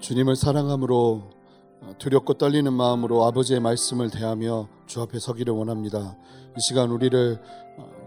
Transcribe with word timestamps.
주님을 0.00 0.36
사랑함으로 0.36 1.30
두렵고 1.98 2.34
떨리는 2.34 2.72
마음으로 2.72 3.24
아버지의 3.24 3.60
말씀을 3.60 4.10
대하며 4.10 4.68
주 4.86 5.00
앞에 5.00 5.18
서기를 5.18 5.52
원합니다. 5.52 6.16
이 6.56 6.60
시간 6.60 6.90
우리를 6.90 7.40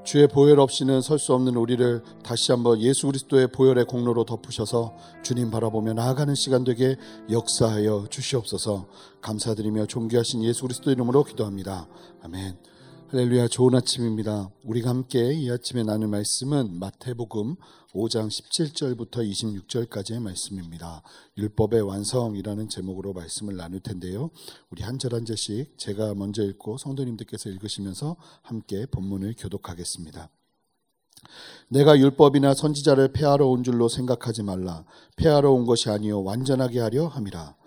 주의 0.03 0.27
보혈 0.27 0.59
없이는 0.59 1.01
설 1.01 1.19
수 1.19 1.33
없는 1.33 1.55
우리를 1.55 2.01
다시 2.23 2.51
한번 2.51 2.81
예수 2.81 3.05
그리스도의 3.07 3.51
보혈의 3.51 3.85
공로로 3.85 4.25
덮으셔서 4.25 4.95
주님 5.21 5.51
바라보며 5.51 5.93
나아가는 5.93 6.33
시간 6.33 6.63
되게 6.63 6.95
역사하여 7.29 8.07
주시옵소서 8.09 8.87
감사드리며 9.21 9.85
존귀하신 9.85 10.43
예수 10.43 10.63
그리스도 10.63 10.91
이름으로 10.91 11.23
기도합니다. 11.23 11.87
아멘. 12.23 12.70
할렐루야 13.11 13.49
좋은 13.49 13.75
아침입니다. 13.75 14.49
우리가 14.63 14.89
함께 14.89 15.33
이 15.33 15.51
아침에 15.51 15.83
나눌 15.83 16.07
말씀은 16.07 16.79
마태복음 16.79 17.57
5장 17.93 18.29
17절부터 18.29 19.29
26절까지의 19.29 20.21
말씀입니다. 20.21 21.03
율법의 21.37 21.81
완성이라는 21.81 22.69
제목으로 22.69 23.11
말씀을 23.11 23.57
나눌 23.57 23.81
텐데요. 23.81 24.29
우리 24.69 24.81
한 24.83 24.97
절 24.97 25.13
한 25.13 25.25
절씩 25.25 25.77
제가 25.77 26.13
먼저 26.13 26.41
읽고 26.41 26.77
성도님들께서 26.77 27.49
읽으시면서 27.49 28.15
함께 28.43 28.85
본문을 28.85 29.35
교독하겠습니다. 29.37 30.29
내가 31.67 31.99
율법이나 31.99 32.53
선지자를 32.53 33.11
폐하러 33.11 33.45
온 33.47 33.63
줄로 33.65 33.89
생각하지 33.89 34.43
말라. 34.43 34.85
폐하러 35.17 35.51
온 35.51 35.65
것이 35.65 35.89
아니요 35.89 36.23
완전하게 36.23 36.79
하려 36.79 37.07
함이라. 37.07 37.57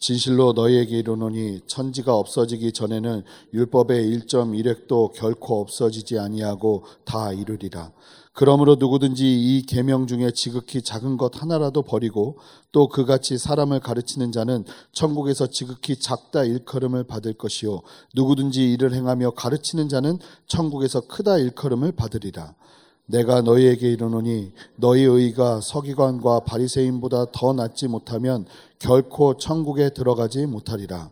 진실로 0.00 0.54
너희에게 0.54 0.98
이르노니 0.98 1.60
천지가 1.66 2.16
없어지기 2.16 2.72
전에는 2.72 3.22
율법의 3.52 4.18
1.1획도 4.18 5.12
결코 5.12 5.60
없어지지 5.60 6.18
아니하고 6.18 6.84
다 7.04 7.32
이르리라. 7.32 7.92
그러므로 8.32 8.76
누구든지 8.76 9.24
이 9.24 9.66
계명 9.66 10.06
중에 10.06 10.30
지극히 10.30 10.80
작은 10.80 11.18
것 11.18 11.42
하나라도 11.42 11.82
버리고 11.82 12.38
또 12.72 12.88
그같이 12.88 13.36
사람을 13.36 13.80
가르치는 13.80 14.32
자는 14.32 14.64
천국에서 14.92 15.48
지극히 15.48 15.96
작다 15.96 16.44
일컬음을 16.44 17.04
받을 17.04 17.34
것이요 17.34 17.82
누구든지 18.14 18.72
이를 18.72 18.94
행하며 18.94 19.32
가르치는 19.32 19.90
자는 19.90 20.18
천국에서 20.46 21.02
크다 21.02 21.36
일컬음을 21.36 21.92
받으리라. 21.92 22.54
내가 23.10 23.42
너희에게 23.42 23.90
이르노니 23.90 24.52
너희 24.76 25.02
의가 25.02 25.60
서기관과 25.60 26.40
바리새인보다 26.40 27.26
더 27.32 27.52
낫지 27.52 27.88
못하면 27.88 28.46
결코 28.78 29.36
천국에 29.36 29.90
들어가지 29.90 30.46
못하리라. 30.46 31.10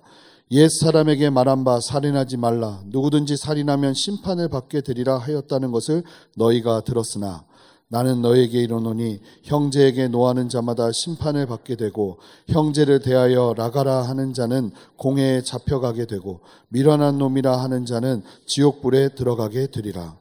옛 0.52 0.68
사람에게 0.68 1.28
말한 1.28 1.64
바 1.64 1.80
살인하지 1.80 2.38
말라. 2.38 2.80
누구든지 2.86 3.36
살인하면 3.36 3.94
심판을 3.94 4.48
받게 4.48 4.80
되리라 4.80 5.18
하였다는 5.18 5.72
것을 5.72 6.04
너희가 6.36 6.80
들었으나 6.82 7.44
나는 7.90 8.22
너에게 8.22 8.62
이르노니 8.62 9.20
형제에게 9.44 10.08
노하는 10.08 10.48
자마다 10.48 10.92
심판을 10.92 11.46
받게 11.46 11.76
되고 11.76 12.18
형제를 12.48 13.00
대하여 13.00 13.54
라가라 13.56 14.02
하는 14.02 14.34
자는 14.34 14.70
공회에 14.96 15.42
잡혀가게 15.42 16.06
되고 16.06 16.40
미련한 16.68 17.18
놈이라 17.18 17.56
하는 17.56 17.86
자는 17.86 18.22
지옥불에 18.46 19.10
들어가게 19.14 19.68
되리라. 19.68 20.16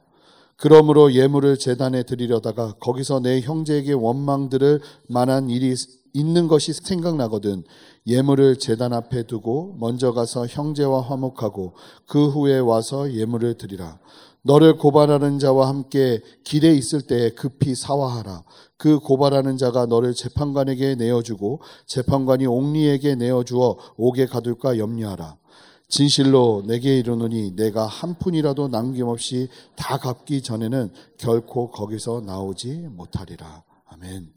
그러므로 0.58 1.12
예물을 1.12 1.56
재단에 1.56 2.02
드리려다가 2.02 2.74
거기서 2.80 3.20
내 3.20 3.40
형제에게 3.40 3.92
원망 3.92 4.48
들을 4.48 4.80
만한 5.08 5.50
일이 5.50 5.72
있는 6.12 6.48
것이 6.48 6.72
생각나거든 6.72 7.62
예물을 8.08 8.58
재단 8.58 8.92
앞에 8.92 9.22
두고 9.22 9.76
먼저 9.78 10.12
가서 10.12 10.46
형제와 10.46 11.02
화목하고 11.02 11.74
그 12.08 12.28
후에 12.28 12.58
와서 12.58 13.12
예물을 13.12 13.54
드리라. 13.56 14.00
너를 14.42 14.78
고발하는 14.78 15.38
자와 15.38 15.68
함께 15.68 16.22
길에 16.42 16.74
있을 16.74 17.02
때 17.02 17.30
급히 17.30 17.76
사화하라. 17.76 18.42
그 18.76 18.98
고발하는 18.98 19.58
자가 19.58 19.86
너를 19.86 20.12
재판관에게 20.12 20.96
내어주고 20.96 21.60
재판관이 21.86 22.46
옥리에게 22.46 23.14
내어주어 23.14 23.76
옥에 23.96 24.26
가둘까 24.26 24.78
염려하라. 24.78 25.36
진실로 25.88 26.62
내게 26.66 26.98
이르노니 26.98 27.56
내가 27.56 27.86
한 27.86 28.14
푼이라도 28.18 28.68
남김없이 28.68 29.48
다 29.74 29.96
갚기 29.96 30.42
전에는 30.42 30.92
결코 31.16 31.70
거기서 31.70 32.20
나오지 32.20 32.88
못하리라. 32.90 33.64
아멘. 33.86 34.30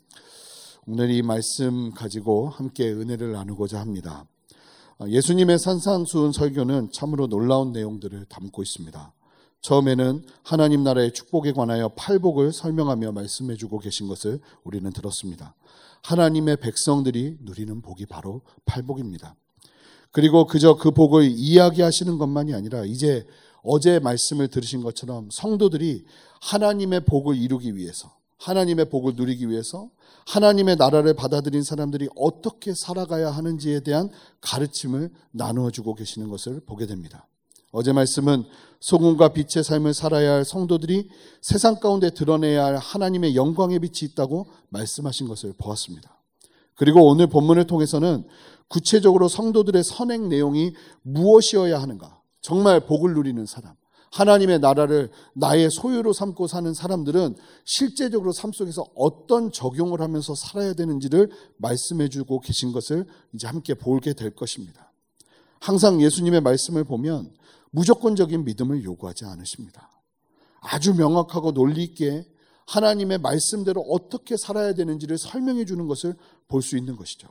오늘 0.88 1.11
이 1.11 1.22
말씀 1.22 1.91
가지고 1.91 2.47
함께 2.47 2.90
은혜를 2.90 3.34
나누고자 3.34 3.81
합니다. 3.81 4.25
예수님의 5.06 5.59
산산수훈 5.59 6.31
설교는 6.31 6.91
참으로 6.94 7.28
놀라운 7.28 7.73
내용들을 7.73 8.25
담고 8.29 8.61
있습니다. 8.61 9.13
처음에는 9.59 10.25
하나님 10.44 10.84
나라의 10.84 11.13
축복에 11.13 11.51
관하여 11.51 11.90
팔복을 11.90 12.53
설명하며 12.53 13.11
말씀해 13.11 13.57
주고 13.57 13.78
계신 13.79 14.07
것을 14.07 14.40
우리는 14.63 14.90
들었습니다. 14.91 15.56
하나님의 16.03 16.57
백성들이 16.57 17.40
누리는 17.41 17.81
복이 17.81 18.06
바로 18.06 18.41
팔복입니다. 18.66 19.35
그리고 20.11 20.45
그저 20.45 20.75
그 20.75 20.91
복을 20.91 21.31
이야기하시는 21.31 22.17
것만이 22.17 22.53
아니라 22.53 22.85
이제 22.85 23.25
어제 23.63 23.99
말씀을 23.99 24.47
들으신 24.49 24.81
것처럼 24.81 25.29
성도들이 25.31 26.03
하나님의 26.41 27.05
복을 27.05 27.38
이루기 27.38 27.75
위해서 27.75 28.11
하나님의 28.39 28.89
복을 28.89 29.13
누리기 29.16 29.49
위해서 29.49 29.89
하나님의 30.27 30.75
나라를 30.77 31.13
받아들인 31.13 31.63
사람들이 31.63 32.09
어떻게 32.16 32.73
살아가야 32.73 33.29
하는지에 33.31 33.81
대한 33.81 34.09
가르침을 34.41 35.11
나누어 35.31 35.72
주고 35.72 35.94
계시는 35.95 36.29
것을 36.29 36.59
보게 36.61 36.85
됩니다. 36.85 37.28
어제 37.72 37.93
말씀은 37.93 38.43
소금과 38.79 39.29
빛의 39.29 39.63
삶을 39.63 39.93
살아야 39.93 40.33
할 40.33 40.45
성도들이 40.45 41.09
세상 41.41 41.79
가운데 41.79 42.09
드러내야 42.09 42.66
할 42.66 42.78
하나님의 42.78 43.35
영광의 43.35 43.79
빛이 43.79 44.11
있다고 44.11 44.47
말씀하신 44.69 45.28
것을 45.28 45.53
보았습니다. 45.57 46.17
그리고 46.75 47.05
오늘 47.07 47.28
본문을 47.28 47.67
통해서는 47.67 48.25
구체적으로 48.72 49.28
성도들의 49.28 49.84
선행 49.84 50.30
내용이 50.30 50.74
무엇이어야 51.02 51.82
하는가? 51.82 52.22
정말 52.40 52.80
복을 52.80 53.14
누리는 53.14 53.46
사람, 53.46 53.76
하나님의 54.12 54.59
나라를 54.59 55.12
나의 55.36 55.70
소유로 55.70 56.14
삼고 56.14 56.48
사는 56.48 56.74
사람들은 56.74 57.36
실제적으로 57.66 58.32
삶 58.32 58.54
속에서 58.54 58.86
어떤 58.96 59.52
적용을 59.52 60.00
하면서 60.00 60.34
살아야 60.36 60.74
되는지를 60.74 61.30
말씀해 61.58 62.08
주고 62.08 62.40
계신 62.40 62.72
것을 62.72 63.06
이제 63.34 63.46
함께 63.46 63.74
보게 63.74 64.14
될 64.14 64.34
것입니다. 64.34 64.92
항상 65.59 66.02
예수님의 66.02 66.40
말씀을 66.42 66.86
보면 66.86 67.34
무조건적인 67.72 68.46
믿음을 68.46 68.84
요구하지 68.84 69.26
않으십니다. 69.26 69.90
아주 70.62 70.94
명확하고 70.96 71.52
논리 71.52 71.84
있게 71.84 72.26
하나님의 72.68 73.18
말씀대로 73.18 73.82
어떻게 73.82 74.38
살아야 74.38 74.74
되는지를 74.74 75.18
설명해 75.18 75.66
주는 75.66 75.88
것을 75.88 76.16
볼 76.48 76.62
수 76.62 76.78
있는 76.78 76.96
것이죠. 76.96 77.28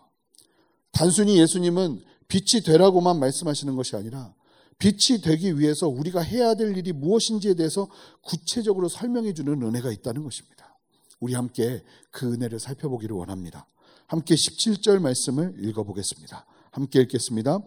단순히 0.93 1.39
예수님은 1.39 2.03
빛이 2.29 2.63
되라고만 2.65 3.19
말씀하시는 3.19 3.75
것이 3.77 3.97
아니라 3.97 4.35
빛이 4.79 5.21
되기 5.21 5.59
위해서 5.59 5.89
우리가 5.89 6.21
해야 6.21 6.55
될 6.55 6.77
일이 6.77 6.93
무엇인지에 6.93 7.55
대해서 7.55 7.89
구체적으로 8.23 8.89
설명해 8.89 9.35
주는 9.35 9.63
은혜가 9.63 9.93
있다는 9.93 10.25
것입니다. 10.25 10.79
우리 11.21 11.35
함께 11.35 11.85
그 12.11 12.33
은혜를 12.33 12.59
살펴보기를 12.59 13.15
원합니다. 13.15 13.67
함께 14.07 14.35
17절 14.35 15.01
말씀을 15.01 15.55
읽어보겠습니다. 15.59 16.47
함께 16.71 17.01
읽겠습니다. 17.03 17.61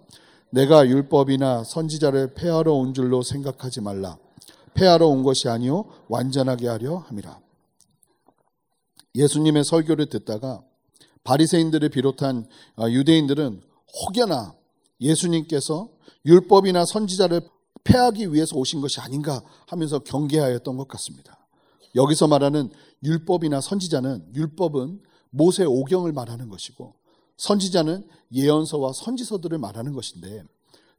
내가 0.50 0.88
율법이나 0.88 1.64
선지자를 1.64 2.34
폐하러 2.34 2.74
온 2.74 2.94
줄로 2.94 3.22
생각하지 3.22 3.82
말라. 3.82 4.18
폐하러 4.74 5.08
온 5.08 5.24
것이 5.24 5.50
아니요 5.50 5.86
완전하게 6.10 6.68
하려 6.68 6.98
함이라. 6.98 7.40
예수님의 9.16 9.64
설교를 9.64 10.08
듣다가 10.08 10.64
바리새인들을 11.24 11.90
비롯한 11.90 12.48
어, 12.78 12.90
유대인들은 12.90 13.62
혹여나 14.02 14.56
예수님께서 15.00 15.90
율법이나 16.26 16.86
선지자를 16.86 17.42
폐하기 17.84 18.34
위해서 18.34 18.58
오신 18.58 18.82
것이 18.82 19.00
아닌가 19.02 19.42
하면서 19.68 20.00
경계하였던 20.00 20.78
것 20.78 20.88
같습니다. 20.88 21.38
여기서 21.96 22.28
말하는 22.28 22.70
율법이나 23.04 23.62
선지자는 23.62 24.36
율법은 24.36 25.02
모세 25.30 25.66
오경을 25.66 26.14
말하는 26.14 26.50
것이고 26.50 26.96
선지자는 27.38 28.08
예언서와 28.32 28.94
선지서들을 28.94 29.58
말하는 29.58 29.94
것인데 29.94 30.44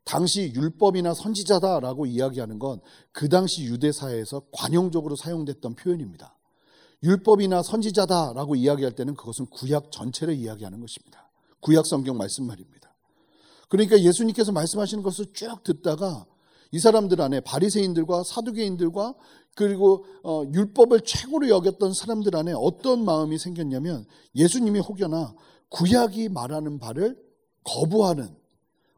당시 0.04 0.52
율법이나 0.54 1.14
선지자다라고 1.14 2.06
이야기하는 2.06 2.58
건 2.58 2.80
그 3.12 3.28
당시 3.28 3.64
유대 3.64 3.92
사회에서 3.92 4.42
관용적으로 4.52 5.14
사용됐던 5.16 5.76
표현입니다. 5.76 6.36
율법이나 7.04 7.62
선지자다라고 7.62 8.56
이야기할 8.56 8.94
때는 8.94 9.14
그것은 9.14 9.46
구약 9.46 9.92
전체를 9.92 10.34
이야기하는 10.34 10.80
것입니다. 10.80 11.30
구약 11.60 11.86
성경 11.86 12.16
말씀 12.16 12.46
말입니다. 12.46 12.94
그러니까 13.68 14.00
예수님께서 14.00 14.52
말씀하시는 14.52 15.02
것을 15.02 15.26
쭉 15.34 15.62
듣다가 15.62 16.26
이 16.72 16.78
사람들 16.78 17.20
안에 17.20 17.40
바리새인들과 17.40 18.24
사두개인들과 18.24 19.14
그리고 19.54 20.04
어, 20.24 20.42
율법을 20.52 21.02
최고로 21.02 21.48
여겼던 21.48 21.92
사람들 21.92 22.34
안에 22.34 22.52
어떤 22.56 23.04
마음이 23.04 23.38
생겼냐면 23.38 24.06
예수님이 24.34 24.80
혹여나 24.80 25.34
구약이 25.68 26.30
말하는 26.30 26.78
바를 26.78 27.16
거부하는 27.62 28.34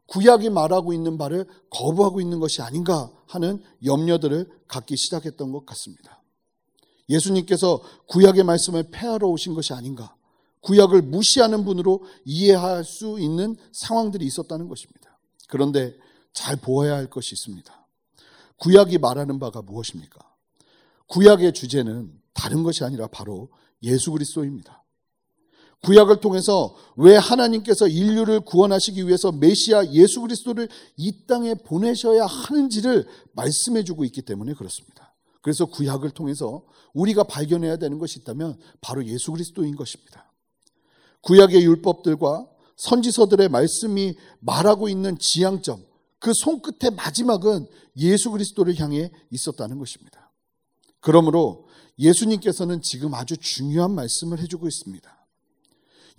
구약이 0.07 0.49
말하고 0.49 0.93
있는 0.93 1.17
바를 1.17 1.45
거부하고 1.69 2.21
있는 2.21 2.39
것이 2.39 2.61
아닌가 2.61 3.11
하는 3.27 3.61
염려들을 3.85 4.49
갖기 4.67 4.95
시작했던 4.95 5.51
것 5.51 5.65
같습니다. 5.65 6.21
예수님께서 7.09 7.81
구약의 8.07 8.43
말씀을 8.43 8.83
폐하러 8.91 9.27
오신 9.27 9.53
것이 9.53 9.73
아닌가. 9.73 10.15
구약을 10.61 11.01
무시하는 11.03 11.63
분으로 11.63 12.03
이해할 12.25 12.83
수 12.83 13.19
있는 13.19 13.55
상황들이 13.71 14.25
있었다는 14.25 14.67
것입니다. 14.67 15.17
그런데 15.47 15.95
잘 16.33 16.55
보아야 16.55 16.95
할 16.95 17.09
것이 17.09 17.33
있습니다. 17.33 17.87
구약이 18.57 18.97
말하는 18.97 19.39
바가 19.39 19.61
무엇입니까? 19.61 20.19
구약의 21.07 21.53
주제는 21.53 22.11
다른 22.33 22.63
것이 22.63 22.83
아니라 22.83 23.07
바로 23.07 23.49
예수 23.83 24.11
그리스도입니다. 24.11 24.83
구약을 25.83 26.19
통해서 26.19 26.75
왜 26.95 27.15
하나님께서 27.15 27.87
인류를 27.87 28.41
구원하시기 28.41 29.07
위해서 29.07 29.31
메시아 29.31 29.91
예수 29.93 30.21
그리스도를 30.21 30.67
이 30.97 31.25
땅에 31.27 31.53
보내셔야 31.53 32.25
하는지를 32.25 33.07
말씀해 33.33 33.83
주고 33.83 34.03
있기 34.03 34.23
때문에 34.23 34.53
그렇습니다. 34.53 35.06
그래서 35.41 35.65
구약을 35.65 36.11
통해서 36.11 36.63
우리가 36.93 37.23
발견해야 37.23 37.77
되는 37.77 37.99
것이 37.99 38.19
있다면 38.19 38.57
바로 38.81 39.05
예수 39.05 39.31
그리스도인 39.31 39.75
것입니다. 39.75 40.31
구약의 41.21 41.63
율법들과 41.63 42.47
선지서들의 42.77 43.49
말씀이 43.49 44.15
말하고 44.39 44.87
있는 44.87 45.17
지향점, 45.19 45.83
그 46.19 46.31
손끝의 46.33 46.95
마지막은 46.95 47.67
예수 47.97 48.31
그리스도를 48.31 48.79
향해 48.79 49.11
있었다는 49.31 49.79
것입니다. 49.79 50.31
그러므로 50.99 51.67
예수님께서는 51.99 52.81
지금 52.81 53.13
아주 53.13 53.37
중요한 53.37 53.91
말씀을 53.91 54.39
해주고 54.39 54.67
있습니다. 54.67 55.27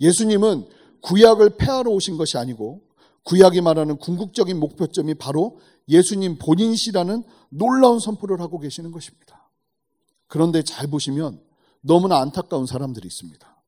예수님은 0.01 0.67
구약을 1.01 1.57
폐하러 1.57 1.91
오신 1.91 2.17
것이 2.17 2.37
아니고 2.37 2.81
구약이 3.23 3.61
말하는 3.61 3.97
궁극적인 3.97 4.59
목표점이 4.59 5.15
바로 5.15 5.59
예수님 5.89 6.37
본인이시라는 6.37 7.23
놀라운 7.49 7.99
선포를 7.99 8.39
하고 8.39 8.59
계시는 8.59 8.91
것입니다. 8.91 9.49
그런데 10.27 10.61
잘 10.61 10.87
보시면 10.87 11.41
너무나 11.81 12.19
안타까운 12.19 12.65
사람들이 12.65 13.07
있습니다. 13.07 13.63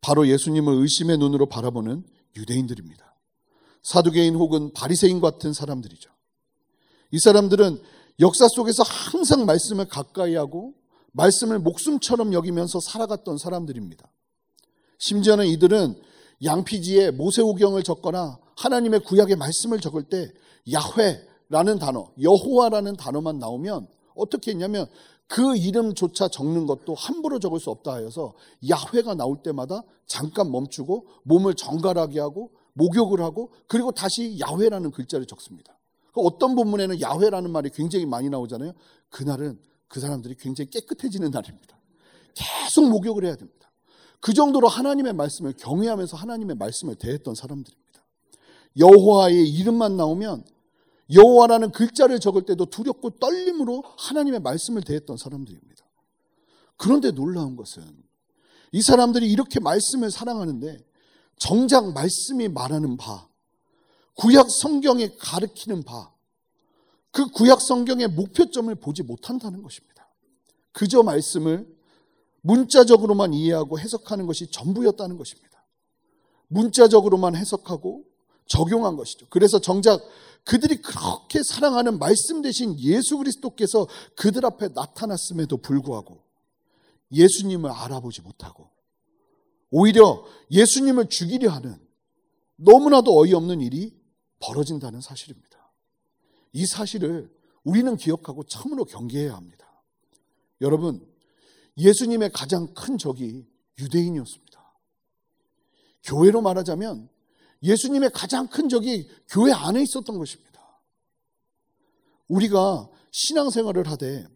바로 0.00 0.28
예수님을 0.28 0.74
의심의 0.74 1.18
눈으로 1.18 1.46
바라보는 1.46 2.04
유대인들입니다. 2.36 3.14
사두개인 3.82 4.34
혹은 4.34 4.72
바리새인 4.72 5.20
같은 5.20 5.52
사람들이죠. 5.52 6.10
이 7.12 7.18
사람들은 7.18 7.80
역사 8.20 8.48
속에서 8.48 8.82
항상 8.82 9.46
말씀을 9.46 9.86
가까이 9.86 10.34
하고 10.34 10.74
말씀을 11.12 11.58
목숨처럼 11.60 12.32
여기면서 12.32 12.80
살아갔던 12.80 13.38
사람들입니다. 13.38 14.10
심지어는 14.98 15.46
이들은 15.46 16.00
양피지에 16.44 17.12
모세오경을 17.12 17.82
적거나 17.82 18.38
하나님의 18.56 19.00
구약의 19.00 19.36
말씀을 19.36 19.80
적을 19.80 20.04
때 20.04 20.30
야훼 20.72 21.26
라는 21.48 21.78
단어, 21.78 22.10
여호와라는 22.20 22.96
단어만 22.96 23.38
나오면 23.38 23.88
어떻게 24.14 24.50
했냐면 24.52 24.86
그 25.28 25.56
이름조차 25.56 26.28
적는 26.28 26.66
것도 26.66 26.94
함부로 26.94 27.38
적을 27.38 27.58
수 27.58 27.70
없다 27.70 27.92
하여서 27.92 28.34
야훼가 28.68 29.14
나올 29.14 29.42
때마다 29.42 29.82
잠깐 30.06 30.50
멈추고 30.50 31.06
몸을 31.24 31.54
정갈하게 31.54 32.20
하고 32.20 32.52
목욕을 32.74 33.20
하고 33.20 33.50
그리고 33.66 33.90
다시 33.90 34.38
야훼라는 34.40 34.90
글자를 34.90 35.26
적습니다. 35.26 35.78
그 36.12 36.20
어떤 36.20 36.54
본문에는 36.54 37.00
야훼라는 37.00 37.50
말이 37.50 37.70
굉장히 37.70 38.06
많이 38.06 38.28
나오잖아요. 38.28 38.72
그날은 39.10 39.58
그 39.88 40.00
사람들이 40.00 40.36
굉장히 40.36 40.70
깨끗해지는 40.70 41.30
날입니다. 41.30 41.78
계속 42.34 42.88
목욕을 42.88 43.24
해야 43.24 43.36
됩니다. 43.36 43.70
그 44.20 44.32
정도로 44.32 44.68
하나님의 44.68 45.12
말씀을 45.12 45.54
경외하면서 45.54 46.16
하나님의 46.16 46.56
말씀을 46.56 46.94
대했던 46.96 47.34
사람들입니다. 47.34 48.04
여호와의 48.78 49.48
이름만 49.48 49.96
나오면 49.96 50.44
여호와라는 51.12 51.70
글자를 51.70 52.18
적을 52.18 52.42
때도 52.42 52.66
두렵고 52.66 53.10
떨림으로 53.10 53.84
하나님의 53.98 54.40
말씀을 54.40 54.82
대했던 54.82 55.16
사람들입니다. 55.16 55.84
그런데 56.76 57.10
놀라운 57.10 57.56
것은 57.56 57.82
이 58.72 58.82
사람들이 58.82 59.30
이렇게 59.30 59.60
말씀을 59.60 60.10
사랑하는데 60.10 60.84
정작 61.38 61.92
말씀이 61.92 62.48
말하는 62.48 62.96
바, 62.96 63.28
구약 64.14 64.50
성경에 64.50 65.10
가르치는 65.18 65.84
바, 65.84 66.12
그 67.10 67.26
구약 67.28 67.60
성경의 67.60 68.08
목표점을 68.08 68.74
보지 68.74 69.02
못한다는 69.02 69.62
것입니다. 69.62 70.08
그저 70.72 71.02
말씀을 71.02 71.66
문자적으로만 72.42 73.32
이해하고 73.32 73.78
해석하는 73.78 74.26
것이 74.26 74.50
전부였다는 74.50 75.16
것입니다. 75.16 75.64
문자적으로만 76.48 77.34
해석하고 77.34 78.04
적용한 78.46 78.96
것이죠. 78.96 79.26
그래서 79.30 79.58
정작 79.58 80.02
그들이 80.44 80.80
그렇게 80.80 81.42
사랑하는 81.42 81.98
말씀 81.98 82.40
대신 82.40 82.78
예수 82.78 83.18
그리스도께서 83.18 83.88
그들 84.14 84.46
앞에 84.46 84.68
나타났음에도 84.68 85.56
불구하고 85.56 86.22
예수님을 87.12 87.70
알아보지 87.70 88.22
못하고 88.22 88.70
오히려 89.70 90.24
예수님을 90.50 91.08
죽이려 91.08 91.50
하는 91.50 91.76
너무나도 92.56 93.18
어이없는 93.18 93.60
일이 93.60 93.94
벌어진다는 94.38 95.00
사실입니다. 95.00 95.72
이 96.52 96.64
사실을 96.64 97.30
우리는 97.64 97.96
기억하고 97.96 98.44
참으로 98.44 98.84
경계해야 98.84 99.34
합니다. 99.34 99.66
여러분, 100.60 101.06
예수님의 101.76 102.30
가장 102.32 102.72
큰 102.72 102.96
적이 102.96 103.46
유대인이었습니다. 103.78 104.46
교회로 106.04 106.40
말하자면 106.40 107.08
예수님의 107.62 108.10
가장 108.12 108.46
큰 108.48 108.68
적이 108.68 109.08
교회 109.28 109.52
안에 109.52 109.82
있었던 109.82 110.18
것입니다. 110.18 110.46
우리가 112.28 112.88
신앙생활을 113.10 113.88
하되 113.90 114.26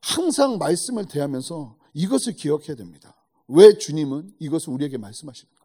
항상 0.00 0.58
말씀을 0.58 1.06
대하면서 1.06 1.76
이것을 1.94 2.34
기억해야 2.34 2.76
됩니다. 2.76 3.14
왜 3.48 3.76
주님은 3.76 4.34
이것을 4.38 4.72
우리에게 4.72 4.98
말씀하시는가? 4.98 5.56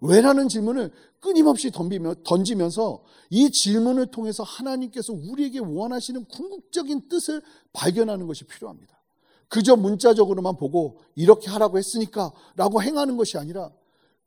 왜라는 0.00 0.48
질문을 0.48 0.90
끊임없이 1.20 1.70
던지면서 1.70 3.04
이 3.30 3.50
질문을 3.50 4.06
통해서 4.06 4.42
하나님께서 4.42 5.12
우리에게 5.12 5.60
원하시는 5.60 6.24
궁극적인 6.24 7.08
뜻을 7.08 7.40
발견하는 7.72 8.26
것이 8.26 8.44
필요합니다. 8.44 9.00
그저 9.48 9.76
문자적으로만 9.76 10.56
보고 10.56 10.98
이렇게 11.14 11.50
하라고 11.50 11.78
했으니까 11.78 12.32
라고 12.56 12.82
행하는 12.82 13.16
것이 13.16 13.38
아니라 13.38 13.70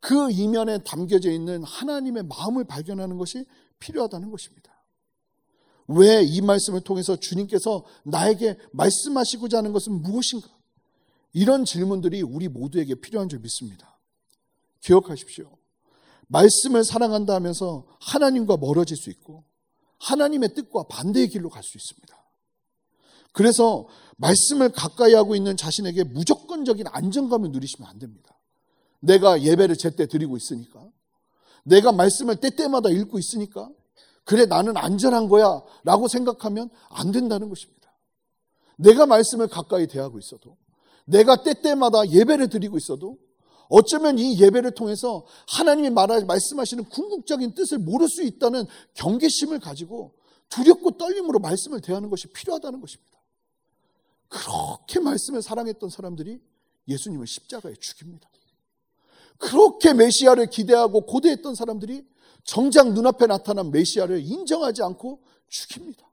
그 0.06 0.30
이면에 0.30 0.78
담겨져 0.84 1.31
있는 1.31 1.63
하나님의 1.63 2.24
마음을 2.25 2.63
발견하는 2.63 3.18
것이 3.18 3.44
필요하다는 3.80 4.30
것입니다. 4.30 4.72
왜 5.88 6.24
이 6.24 6.42
말씀을 6.42 6.81
통해서 6.81 7.16
주님께서 7.16 7.84
나에게 8.04 8.56
말씀하시고자 8.72 9.57
하는 9.57 9.74
것은 9.74 10.04
무엇인가? 10.04 10.48
이런 11.34 11.66
질문들이 11.66 12.22
우리 12.22 12.48
모두에게 12.48 12.94
필요한 12.94 13.30
줄 13.30 13.40
믿습니다. 13.40 13.98
기억하십시오. 14.81 15.57
말씀을 16.28 16.84
사랑한다 16.84 17.34
하면서 17.34 17.88
하나님과 18.00 18.57
멀어질 18.57 18.97
수 18.97 19.09
있고 19.09 19.44
하나님의 19.97 20.54
뜻과 20.54 20.83
반대의 20.83 21.30
길로 21.30 21.50
갈 21.50 21.64
수 21.64 21.78
있습니다. 21.80 22.16
그래서 23.31 23.88
말씀을 24.18 24.69
가까이 24.69 25.16
하고 25.16 25.35
있는 25.35 25.57
자신에게 25.57 26.04
무조건적인 26.04 26.85
안정감을 26.92 27.52
누리시면 27.52 27.90
안 27.90 27.97
됩니다. 27.97 28.34
내가 29.06 29.42
예배를 29.42 29.78
제때 29.78 30.07
드리고 30.07 30.38
있으니까. 30.38 30.88
내가 31.64 31.92
말씀을 31.92 32.38
때때마다 32.38 32.90
읽고 32.90 33.19
있으니까. 33.19 33.69
그래, 34.24 34.45
나는 34.45 34.76
안전한 34.78 35.28
거야. 35.28 35.62
라고 35.83 36.07
생각하면 36.07 36.69
안 36.90 37.12
된다는 37.12 37.50
것입니다. 37.50 37.92
내가 38.78 39.06
말씀을 39.06 39.47
가까이 39.47 39.88
대하고 39.88 40.19
있어도, 40.19 40.57
내가 41.06 41.44
때때마다 41.44 42.09
예배를 42.09 42.50
드리고 42.50 42.78
있어도, 42.78 43.18
어쩌면 43.69 44.19
이 44.19 44.40
예배를 44.40 44.71
통해서 44.71 45.26
하나님이 45.47 45.90
말하, 45.90 46.19
말씀하시는 46.19 46.83
궁극적인 46.85 47.54
뜻을 47.56 47.80
모를 47.80 48.07
수 48.07 48.21
있다는 48.24 48.66
경계심을 48.94 49.59
가지고 49.59 50.14
두렵고 50.50 50.97
떨림으로 50.97 51.40
말씀을 51.40 51.81
대하는 51.81 52.09
것이 52.09 52.28
필요하다는 52.28 52.80
것입니다. 52.80 53.12
그렇게 54.28 55.00
말씀을 55.00 55.42
사랑했던 55.42 55.90
사람들이 55.90 56.40
예수님을 56.88 57.26
십자가에 57.26 57.74
죽입니다. 57.80 58.30
그렇게 59.37 59.94
메시아를 59.94 60.47
기대하고 60.49 61.01
고대했던 61.01 61.56
사람들이 61.56 62.06
정작 62.44 62.94
눈앞에 62.94 63.27
나타난 63.27 63.71
메시아를 63.71 64.21
인정하지 64.21 64.83
않고 64.83 65.21
죽입니다. 65.47 66.06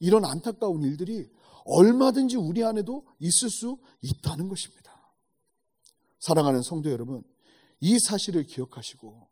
이런 0.00 0.24
안타까운 0.24 0.82
일들이 0.82 1.28
얼마든지 1.64 2.36
우리 2.36 2.62
안에도 2.64 3.04
있을 3.18 3.50
수 3.50 3.78
있다는 4.02 4.48
것입니다. 4.48 4.86
사랑하는 6.20 6.62
성도 6.62 6.90
여러분, 6.90 7.22
이 7.80 7.98
사실을 7.98 8.44
기억하시고 8.44 9.28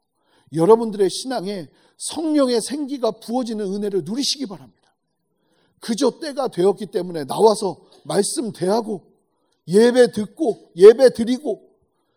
여러분들의 0.52 1.10
신앙에 1.10 1.68
성령의 1.96 2.60
생기가 2.60 3.10
부어지는 3.12 3.64
은혜를 3.72 4.04
누리시기 4.04 4.46
바랍니다. 4.46 4.94
그저 5.80 6.18
때가 6.18 6.48
되었기 6.48 6.86
때문에 6.86 7.24
나와서 7.24 7.80
말씀 8.04 8.52
대하고 8.52 9.12
예배 9.68 10.12
듣고 10.12 10.70
예배 10.76 11.14
드리고 11.14 11.63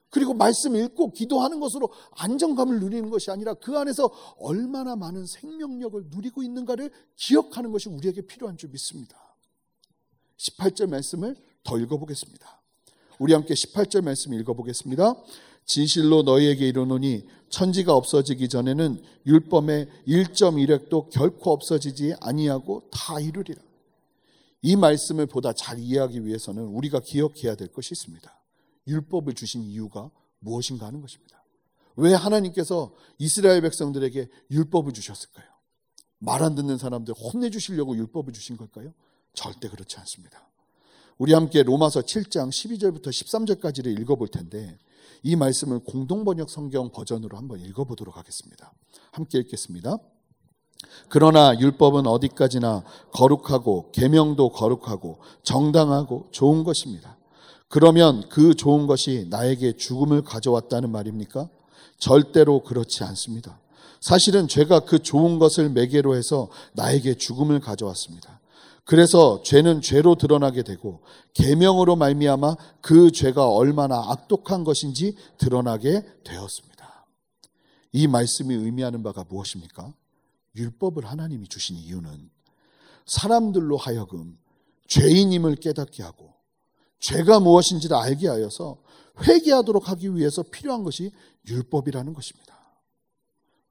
그리고 0.10 0.34
말씀 0.34 0.76
읽고 0.76 1.12
기도하는 1.12 1.60
것으로 1.60 1.90
안정감을 2.12 2.80
누리는 2.80 3.10
것이 3.10 3.30
아니라 3.30 3.54
그 3.56 3.78
안에서 3.78 4.10
얼마나 4.40 4.96
많은 4.96 5.26
생명력을 5.26 6.06
누리고 6.08 6.44
있는가를 6.44 6.92
기억하는 7.16 7.72
것이 7.72 7.90
우리에게 7.90 8.22
필요한 8.22 8.58
줄 8.58 8.70
믿습니다. 8.70 9.18
18절 10.38 10.90
말씀을 10.90 11.36
더 11.64 11.78
읽어보겠습니다. 11.78 12.62
우리 13.20 13.34
함께 13.34 13.54
18절 13.54 14.04
말씀 14.04 14.34
읽어보겠습니다. 14.34 15.16
진실로 15.66 16.24
너희에게 16.24 16.68
이르노니 16.70 17.28
천지가 17.50 17.94
없어지기 17.94 18.48
전에는 18.48 19.02
율법의 19.26 19.88
1.1획도 20.08 21.10
결코 21.10 21.52
없어지지 21.52 22.16
아니하고 22.22 22.84
다 22.92 23.20
이루리라. 23.20 23.62
이 24.62 24.76
말씀을 24.76 25.26
보다 25.26 25.54
잘 25.54 25.80
이해하기 25.80 26.26
위해서는 26.26 26.64
우리가 26.64 27.02
기억해야 27.02 27.56
될 27.56 27.68
것이 27.68 27.94
있습니다. 27.94 28.37
율법을 28.88 29.34
주신 29.34 29.64
이유가 29.64 30.10
무엇인가 30.40 30.86
하는 30.86 31.02
것입니다. 31.02 31.44
왜 31.96 32.14
하나님께서 32.14 32.94
이스라엘 33.18 33.62
백성들에게 33.62 34.28
율법을 34.52 34.94
주셨을까요? 34.94 35.48
말 36.20 36.42
안 36.42 36.56
듣는 36.56 36.78
사람들 36.78 37.14
혼내주시려고 37.14 37.96
율법을 37.96 38.34
주신 38.34 38.58
걸까요? 38.58 38.94
절대 39.34 39.70
그렇지 39.70 39.98
않습니다. 40.00 40.48
우리 41.18 41.34
함께 41.34 41.64
로마서 41.64 42.02
7장 42.02 42.50
12절부터 42.50 43.08
13절까지를 43.08 44.00
읽어볼 44.02 44.28
텐데 44.28 44.78
이 45.24 45.36
말씀을 45.36 45.80
공동번역 45.80 46.50
성경 46.50 46.92
버전으로 46.92 47.38
한번 47.38 47.60
읽어보도록 47.60 48.18
하겠습니다. 48.18 48.72
함께 49.12 49.40
읽겠습니다. 49.40 49.98
그러나 51.10 51.60
율법은 51.60 52.06
어디까지나 52.06 52.84
거룩하고 53.12 53.92
계명도 53.92 54.50
거룩하고 54.50 55.20
정당하고 55.42 56.28
좋은 56.32 56.64
것입니다. 56.64 57.17
그러면 57.70 58.28
그 58.30 58.56
좋은 58.56 58.88
것이 58.88 59.28
나에게 59.30 59.76
죽음을 59.76 60.24
가져왔다는 60.24 60.92
말입니까? 60.92 61.50
절대로 62.00 62.64
그렇지 62.64 63.04
않습니다. 63.04 63.60
사실은 64.00 64.48
죄가 64.48 64.82
그 64.82 65.00
좋은 65.00 65.40
것을 65.40 65.70
매개로 65.70 66.16
해서 66.16 66.50
나에게 66.74 67.16
죽음을 67.16 67.60
가져왔습니다. 67.60 68.40
그래서 68.86 69.42
죄는 69.44 69.82
죄로 69.82 70.16
드러나게 70.16 70.64
되고 70.64 71.02
계명으로 71.34 71.98
말미암아 71.98 72.56
그 72.80 73.12
죄가 73.12 73.50
얼마나 73.50 73.98
악독한 74.12 74.64
것인지 74.64 75.18
드러나게 75.38 76.06
되었습니다. 76.24 77.06
이 77.92 78.08
말씀이 78.08 78.54
의미하는 78.54 79.04
바가 79.04 79.26
무엇입니까? 79.28 79.94
율법을 80.56 81.06
하나님이 81.06 81.48
주신 81.50 81.76
이유는 81.76 82.30
사람들로 83.06 83.76
하여금 83.76 84.38
죄인임을 84.88 85.58
깨닫게 85.58 86.04
하고 86.04 86.37
죄가 87.00 87.40
무엇인지를 87.40 87.96
알게 87.96 88.28
하여서 88.28 88.78
회개하도록 89.22 89.90
하기 89.90 90.16
위해서 90.16 90.44
필요한 90.44 90.84
것이 90.84 91.12
율법이라는 91.48 92.14
것입니다. 92.14 92.58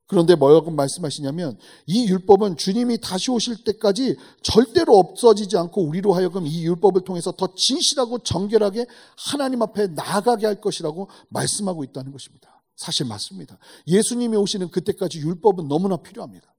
그런데 0.09 0.37
뭐라고 0.37 0.71
말씀하시냐면 0.71 1.59
이 1.87 2.07
율법은 2.07 2.57
주님이 2.57 3.01
다시 3.01 3.31
오실 3.33 3.65
때까지 3.65 4.17
절대로 4.41 4.97
없어지지 4.99 5.57
않고 5.57 5.83
우리로 5.83 6.13
하여금 6.13 6.47
이 6.47 6.65
율법을 6.65 7.03
통해서 7.03 7.33
더 7.33 7.49
진실하고 7.57 8.21
정결하게 8.21 8.87
하나님 9.17 9.63
앞에 9.63 9.89
나아가게 9.89 10.47
할 10.47 10.61
것이라고 10.61 11.09
말씀하고 11.29 11.83
있다는 11.83 12.13
것입니다. 12.13 12.63
사실 12.77 13.07
맞습니다. 13.07 13.59
예수님이 13.89 14.37
오시는 14.37 14.71
그때까지 14.71 15.19
율법은 15.19 15.67
너무나 15.67 15.97
필요합니다. 15.97 16.55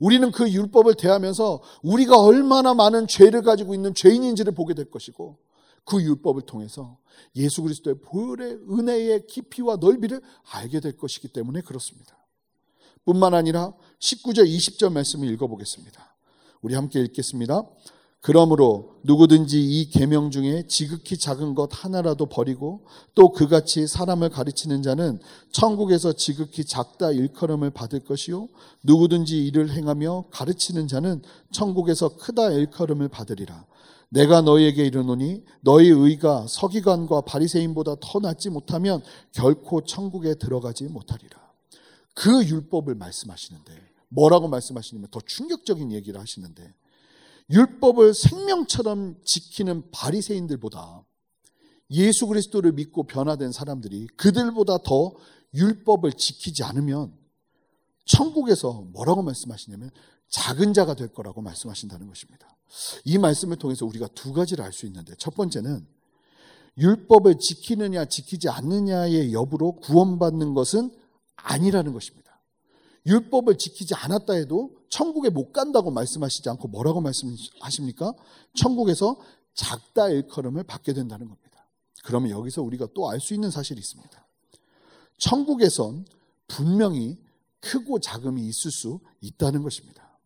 우리는 0.00 0.32
그 0.32 0.50
율법을 0.50 0.94
대하면서 0.94 1.62
우리가 1.82 2.18
얼마나 2.18 2.74
많은 2.74 3.06
죄를 3.06 3.42
가지고 3.42 3.74
있는 3.74 3.94
죄인인지를 3.94 4.52
보게 4.52 4.74
될 4.74 4.90
것이고 4.90 5.38
그 5.84 6.02
율법을 6.02 6.42
통해서 6.42 6.98
예수 7.36 7.62
그리스도의 7.62 7.96
보혈의 8.00 8.58
은혜의 8.70 9.26
깊이와 9.26 9.76
넓이를 9.76 10.20
알게 10.52 10.80
될 10.80 10.96
것이기 10.96 11.28
때문에 11.28 11.60
그렇습니다. 11.62 12.16
뿐만 13.04 13.34
아니라 13.34 13.72
19절 13.98 14.46
20절 14.46 14.92
말씀을 14.92 15.28
읽어보겠습니다. 15.32 16.16
우리 16.62 16.74
함께 16.74 17.00
읽겠습니다. 17.00 17.64
그러므로 18.22 18.96
누구든지 19.02 19.58
이 19.58 19.88
계명 19.88 20.30
중에 20.30 20.66
지극히 20.68 21.16
작은 21.16 21.54
것 21.54 21.70
하나라도 21.72 22.26
버리고 22.26 22.84
또 23.14 23.32
그같이 23.32 23.86
사람을 23.86 24.28
가르치는 24.28 24.82
자는 24.82 25.18
천국에서 25.52 26.12
지극히 26.12 26.64
작다 26.66 27.12
일컬음을 27.12 27.70
받을 27.70 28.00
것이요 28.00 28.48
누구든지 28.82 29.46
이를 29.46 29.70
행하며 29.70 30.26
가르치는 30.30 30.86
자는 30.86 31.22
천국에서 31.50 32.16
크다 32.18 32.50
일컬음을 32.50 33.08
받으리라. 33.08 33.64
내가 34.10 34.40
너희에게 34.40 34.84
이르노니 34.84 35.44
너희 35.62 35.88
의가 35.88 36.46
서기관과 36.48 37.22
바리새인보다 37.22 37.96
더 38.00 38.18
낫지 38.18 38.50
못하면 38.50 39.02
결코 39.32 39.82
천국에 39.82 40.34
들어가지 40.34 40.84
못하리라. 40.84 41.38
그 42.14 42.44
율법을 42.44 42.96
말씀하시는데 42.96 43.72
뭐라고 44.08 44.48
말씀하시냐면 44.48 45.08
더 45.10 45.20
충격적인 45.24 45.92
얘기를 45.92 46.20
하시는데 46.20 46.74
율법을 47.50 48.14
생명처럼 48.14 49.16
지키는 49.24 49.90
바리새인들보다 49.92 51.04
예수 51.92 52.26
그리스도를 52.26 52.72
믿고 52.72 53.04
변화된 53.04 53.52
사람들이 53.52 54.08
그들보다 54.16 54.78
더 54.78 55.14
율법을 55.54 56.12
지키지 56.12 56.62
않으면 56.64 57.12
천국에서 58.10 58.84
뭐라고 58.92 59.22
말씀하시냐면 59.22 59.90
작은 60.28 60.74
자가 60.74 60.94
될 60.94 61.08
거라고 61.08 61.42
말씀하신다는 61.42 62.06
것입니다. 62.08 62.56
이 63.04 63.18
말씀을 63.18 63.56
통해서 63.56 63.86
우리가 63.86 64.08
두 64.08 64.32
가지를 64.32 64.64
알 64.64 64.72
수 64.72 64.86
있는데 64.86 65.14
첫 65.18 65.34
번째는 65.34 65.86
율법을 66.78 67.38
지키느냐 67.38 68.04
지키지 68.06 68.48
않느냐의 68.48 69.32
여부로 69.32 69.72
구원받는 69.72 70.54
것은 70.54 70.90
아니라는 71.36 71.92
것입니다. 71.92 72.40
율법을 73.06 73.58
지키지 73.58 73.94
않았다 73.94 74.34
해도 74.34 74.76
천국에 74.88 75.30
못 75.30 75.52
간다고 75.52 75.90
말씀하시지 75.90 76.48
않고 76.48 76.68
뭐라고 76.68 77.00
말씀하십니까? 77.00 78.12
천국에서 78.54 79.16
작다 79.54 80.08
일컬음을 80.08 80.64
받게 80.64 80.92
된다는 80.92 81.28
겁니다. 81.28 81.66
그러면 82.04 82.30
여기서 82.30 82.62
우리가 82.62 82.88
또 82.94 83.10
알 83.10 83.20
수 83.20 83.34
있는 83.34 83.50
사실이 83.50 83.78
있습니다. 83.78 84.26
천국에선 85.18 86.06
분명히 86.46 87.18
크고 87.60 88.00
작음이 88.00 88.46
있을 88.46 88.70
수 88.70 89.00
있다는 89.20 89.62
것입니다. 89.62 90.18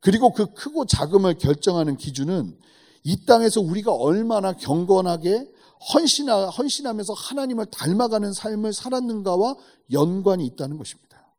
그리고 0.00 0.32
그 0.32 0.52
크고 0.52 0.86
작음을 0.86 1.38
결정하는 1.38 1.96
기준은 1.96 2.58
이 3.04 3.24
땅에서 3.24 3.60
우리가 3.60 3.92
얼마나 3.92 4.52
경건하게 4.52 5.50
헌신하, 5.92 6.48
헌신하면서 6.48 7.12
하나님을 7.12 7.66
닮아가는 7.66 8.32
삶을 8.32 8.72
살았는가와 8.72 9.56
연관이 9.92 10.46
있다는 10.46 10.78
것입니다. 10.78 11.34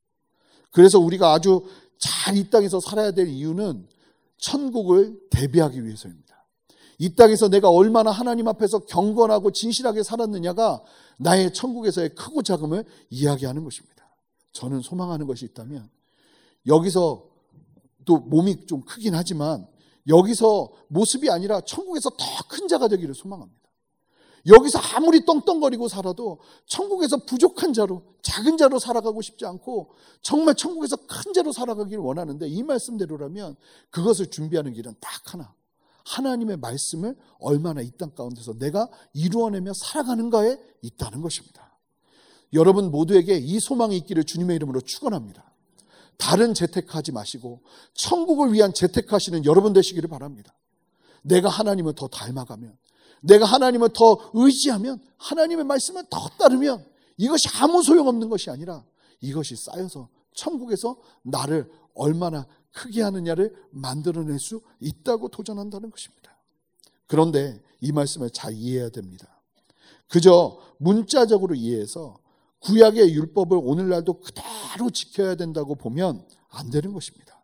그래서 0.72 1.00
우리가 1.00 1.34
아주 1.34 1.66
잘 1.98 2.36
이 2.38 2.50
땅에서 2.50 2.80
살아야 2.80 3.12
될 3.12 3.28
이유는 3.28 3.88
천국을 4.38 5.20
대비하기 5.30 5.86
위해서입니다. 5.86 6.26
이 6.98 7.16
땅에서 7.16 7.50
내가 7.50 7.70
얼마나 7.70 8.12
하나님 8.12 8.48
앞에서 8.48 8.80
경건하고 8.80 9.52
진실하게 9.52 10.04
살았느냐가 10.04 10.82
나의 11.18 11.54
천국에서의 11.54 12.16
크고 12.16 12.42
작음을 12.42 12.84
이야기하는 13.10 13.64
것입니다. 13.64 13.95
저는 14.56 14.82
소망하는 14.82 15.28
것이 15.28 15.46
있다면 15.46 15.90
여기서 16.66 17.30
또 18.06 18.18
몸이 18.20 18.66
좀 18.66 18.82
크긴 18.82 19.14
하지만 19.14 19.68
여기서 20.08 20.72
모습이 20.88 21.30
아니라 21.30 21.62
천국에서 21.62 22.10
더 22.12 22.26
큰 22.48 22.68
자가 22.70 22.88
되기를 22.88 23.14
소망합니다. 23.14 23.60
여기서 24.48 24.80
아무리 24.80 25.26
떵떵거리고 25.26 25.88
살아도 25.90 26.40
천국에서 26.68 27.18
부족한 27.26 27.74
자로, 27.74 28.04
작은 28.22 28.58
자로 28.58 28.80
살아가고 28.80 29.22
싶지 29.22 29.46
않고 29.46 29.92
정말 30.22 30.56
천국에서 30.56 30.96
큰 31.08 31.34
자로 31.34 31.52
살아가기를 31.52 32.02
원하는데 32.02 32.48
이 32.48 32.64
말씀대로라면 32.64 33.56
그것을 33.90 34.30
준비하는 34.30 34.72
길은 34.74 34.94
딱 35.02 35.34
하나. 35.34 35.54
하나님의 36.06 36.58
말씀을 36.58 37.18
얼마나 37.40 37.82
이 37.82 37.90
땅 37.98 38.12
가운데서 38.12 38.60
내가 38.60 38.88
이루어내며 39.14 39.74
살아가는가에 39.74 40.58
있다는 40.84 41.22
것입니다. 41.22 41.65
여러분 42.56 42.90
모두에게 42.90 43.38
이 43.38 43.60
소망이 43.60 43.96
있기를 43.98 44.24
주님의 44.24 44.56
이름으로 44.56 44.82
축원합니다. 44.82 45.54
다른 46.18 46.54
재택하지 46.54 47.12
마시고 47.12 47.62
천국을 47.94 48.54
위한 48.54 48.74
재택하시는 48.74 49.46
여러분 49.46 49.74
되시기를 49.74 50.10
바랍니다. 50.10 50.54
내가 51.22 51.50
하나님을 51.50 51.94
더 51.94 52.08
닮아가면 52.08 52.78
내가 53.22 53.46
하나님을 53.46 53.90
더 53.90 54.18
의지하면 54.34 55.00
하나님의 55.18 55.66
말씀을 55.66 56.06
더 56.10 56.30
따르면 56.38 56.86
이것이 57.18 57.50
아무 57.60 57.84
소용없는 57.84 58.30
것이 58.30 58.50
아니라 58.50 58.84
이것이 59.20 59.56
쌓여서 59.56 60.10
천국에서 60.34 60.98
나를 61.24 61.70
얼마나 61.94 62.46
크게 62.72 63.02
하느냐를 63.02 63.56
만들어낼 63.72 64.40
수 64.40 64.62
있다고 64.80 65.30
도전한다는 65.30 65.90
것입니다. 65.90 66.38
그런데 67.08 67.62
이 67.82 67.92
말씀을 67.92 68.30
잘 68.30 68.54
이해해야 68.54 68.90
됩니다. 68.90 69.42
그저 70.08 70.60
문자적으로 70.78 71.56
이해해서 71.56 72.18
구약의 72.60 73.14
율법을 73.14 73.60
오늘날도 73.62 74.20
그대로 74.20 74.90
지켜야 74.92 75.36
된다고 75.36 75.76
보면 75.76 76.26
안 76.50 76.70
되는 76.70 76.94
것입니다. 76.94 77.44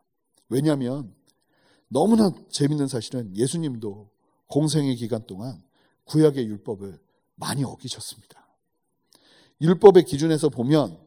왜냐하면 0.49 1.13
너무나 1.87 2.31
재밌는 2.49 2.87
사실은 2.87 3.35
예수님도 3.35 4.09
공생의 4.47 4.95
기간 4.95 5.25
동안 5.27 5.61
구약의 6.05 6.45
율법을 6.45 6.99
많이 7.35 7.63
어기셨습니다. 7.63 8.47
율법의 9.61 10.05
기준에서 10.05 10.49
보면 10.49 10.99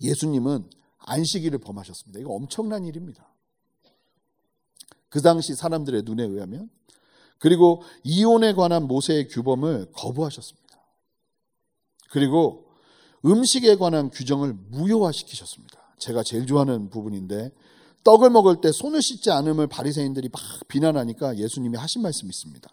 예수님은 0.00 0.70
안식일을 0.98 1.58
범하셨습니다. 1.58 2.20
이거 2.20 2.32
엄청난 2.32 2.84
일입니다. 2.84 3.32
그 5.08 5.20
당시 5.20 5.54
사람들의 5.54 6.02
눈에 6.02 6.22
의하면 6.24 6.70
그리고 7.38 7.82
이혼에 8.04 8.52
관한 8.52 8.86
모세의 8.86 9.28
규범을 9.28 9.92
거부하셨습니다. 9.92 10.60
그리고 12.10 12.69
음식에 13.24 13.76
관한 13.76 14.10
규정을 14.10 14.54
무효화시키셨습니다. 14.70 15.78
제가 15.98 16.22
제일 16.22 16.46
좋아하는 16.46 16.90
부분인데 16.90 17.52
떡을 18.04 18.30
먹을 18.30 18.60
때 18.60 18.72
손을 18.72 19.02
씻지 19.02 19.30
않음을 19.30 19.66
바리새인들이 19.66 20.30
막 20.32 20.40
비난하니까 20.68 21.36
예수님이 21.36 21.76
하신 21.76 22.02
말씀이 22.02 22.28
있습니다. 22.28 22.70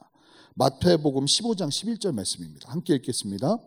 마태복음 0.56 1.26
15장 1.26 1.68
11절 1.68 2.16
말씀입니다. 2.16 2.72
함께 2.72 2.96
읽겠습니다. 2.96 3.58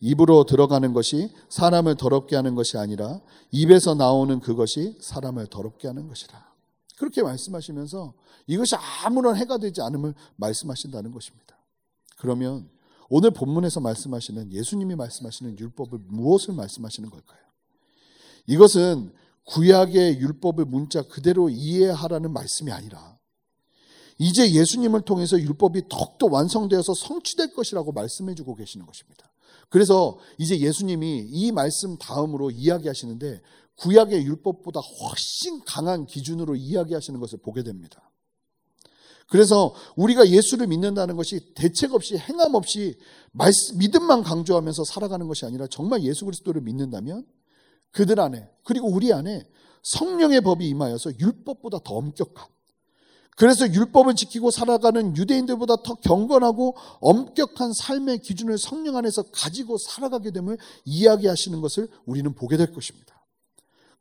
입으로 0.00 0.44
들어가는 0.44 0.92
것이 0.92 1.32
사람을 1.48 1.96
더럽게 1.96 2.36
하는 2.36 2.54
것이 2.54 2.78
아니라 2.78 3.20
입에서 3.50 3.94
나오는 3.94 4.40
그것이 4.40 4.96
사람을 5.00 5.46
더럽게 5.48 5.88
하는 5.88 6.08
것이라. 6.08 6.50
그렇게 6.98 7.22
말씀하시면서 7.22 8.14
이것이 8.46 8.76
아무런 9.04 9.36
해가 9.36 9.58
되지 9.58 9.80
않음을 9.82 10.14
말씀하신다는 10.36 11.12
것입니다. 11.12 11.56
그러면 12.18 12.68
오늘 13.12 13.32
본문에서 13.32 13.80
말씀하시는 13.80 14.52
예수님이 14.52 14.94
말씀하시는 14.94 15.58
율법을 15.58 15.98
무엇을 16.06 16.54
말씀하시는 16.54 17.10
걸까요? 17.10 17.40
이것은 18.46 19.12
구약의 19.46 20.20
율법을 20.20 20.64
문자 20.64 21.02
그대로 21.02 21.48
이해하라는 21.50 22.32
말씀이 22.32 22.70
아니라 22.70 23.18
이제 24.16 24.52
예수님을 24.52 25.00
통해서 25.00 25.40
율법이 25.40 25.88
더욱더 25.88 26.28
완성되어서 26.28 26.94
성취될 26.94 27.52
것이라고 27.52 27.90
말씀해 27.90 28.36
주고 28.36 28.54
계시는 28.54 28.86
것입니다. 28.86 29.32
그래서 29.70 30.18
이제 30.38 30.60
예수님이 30.60 31.26
이 31.30 31.50
말씀 31.50 31.98
다음으로 31.98 32.52
이야기하시는데 32.52 33.40
구약의 33.76 34.24
율법보다 34.24 34.78
훨씬 34.80 35.64
강한 35.64 36.06
기준으로 36.06 36.54
이야기하시는 36.54 37.18
것을 37.18 37.38
보게 37.38 37.64
됩니다. 37.64 38.09
그래서 39.30 39.72
우리가 39.94 40.28
예수를 40.28 40.66
믿는다는 40.66 41.16
것이 41.16 41.54
대책 41.54 41.94
없이 41.94 42.18
행함 42.18 42.56
없이 42.56 42.98
믿음만 43.76 44.24
강조하면서 44.24 44.82
살아가는 44.82 45.26
것이 45.28 45.46
아니라 45.46 45.68
정말 45.68 46.02
예수 46.02 46.24
그리스도를 46.24 46.60
믿는다면 46.62 47.24
그들 47.92 48.18
안에 48.18 48.50
그리고 48.64 48.88
우리 48.88 49.12
안에 49.12 49.44
성령의 49.84 50.40
법이 50.40 50.68
임하여서 50.68 51.12
율법보다 51.20 51.78
더 51.84 51.94
엄격한 51.94 52.44
그래서 53.36 53.72
율법을 53.72 54.16
지키고 54.16 54.50
살아가는 54.50 55.16
유대인들보다 55.16 55.76
더 55.84 55.94
경건하고 55.94 56.76
엄격한 57.00 57.72
삶의 57.72 58.18
기준을 58.22 58.58
성령 58.58 58.96
안에서 58.96 59.22
가지고 59.30 59.78
살아가게 59.78 60.32
됨을 60.32 60.58
이야기하시는 60.84 61.60
것을 61.60 61.88
우리는 62.04 62.34
보게 62.34 62.56
될 62.56 62.72
것입니다. 62.72 63.24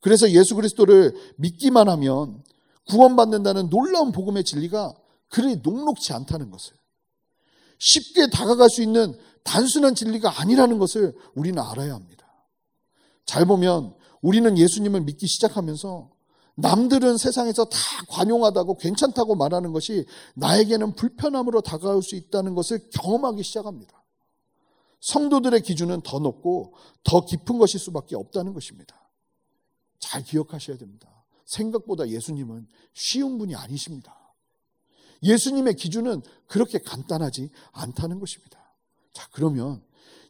그래서 0.02 0.32
예수 0.32 0.56
그리스도를 0.56 1.14
믿기만 1.38 1.88
하면 1.88 2.44
구원받는다는 2.88 3.70
놀라운 3.70 4.12
복음의 4.12 4.44
진리가 4.44 4.96
그리 5.30 5.58
녹록지 5.58 6.14
않다는 6.14 6.50
것을 6.52 6.74
쉽게 7.78 8.30
다가갈 8.30 8.70
수 8.70 8.82
있는 8.82 9.18
단순한 9.44 9.96
진리가 9.96 10.42
아니라는 10.42 10.80
것을 10.80 11.16
우리는 11.34 11.62
알아야 11.62 11.94
합니다. 11.94 12.28
잘 13.26 13.46
보면 13.46 13.96
우리는 14.22 14.58
예수님을 14.58 15.02
믿기 15.02 15.28
시작하면서 15.28 16.12
남들은 16.56 17.18
세상에서 17.18 17.66
다 17.66 17.78
관용하다고 18.10 18.78
괜찮다고 18.78 19.36
말하는 19.36 19.72
것이 19.72 20.06
나에게는 20.36 20.94
불편함으로 20.96 21.62
다가올 21.62 22.04
수 22.04 22.16
있다는 22.16 22.54
것을 22.54 22.90
경험하기 22.90 23.44
시작합니다. 23.44 24.04
성도들의 25.00 25.62
기준은 25.62 26.02
더 26.02 26.20
높고 26.20 26.74
더 27.04 27.24
깊은 27.24 27.58
것일 27.58 27.80
수밖에 27.80 28.18
없다는 28.18 28.54
것입니다. 28.54 29.10
잘 30.00 30.24
기억하셔야 30.24 30.78
됩니다. 30.78 31.08
생각보다 31.46 32.10
예수님은 32.10 32.68
쉬운 32.94 33.38
분이 33.38 33.56
아니십니다. 33.56 34.19
예수님의 35.24 35.76
기준은 35.76 36.22
그렇게 36.48 36.80
간단하지 36.80 37.50
않다는 37.72 38.20
것입니다. 38.20 38.60
자, 39.14 39.28
그러면 39.32 39.82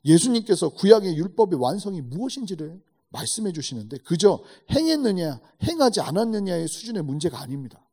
예수님께서 0.06 0.70
구약의 0.70 1.18
율법의 1.18 1.60
완성이 1.60 2.02
무엇인지를 2.02 2.82
말씀해 3.10 3.52
주시는데 3.52 3.98
그저 4.00 4.42
행했느냐, 4.72 5.40
행하지 5.64 6.02
않았느냐의 6.02 6.68
수준의 6.68 7.04
문제가 7.04 7.40
아닙니다. 7.40 7.86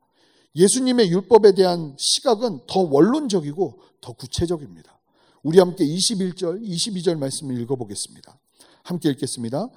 예수님의 0.54 1.10
율법에 1.10 1.54
대한 1.54 1.94
시각은 1.98 2.60
더 2.66 2.80
원론적이고 2.80 3.80
더 4.00 4.12
구체적입니다. 4.12 4.98
우리 5.42 5.58
함께 5.58 5.84
21절, 5.84 6.62
22절 6.62 7.18
말씀을 7.18 7.60
읽어보겠습니다. 7.60 8.38
함께 8.82 9.10
읽겠습니다. 9.10 9.68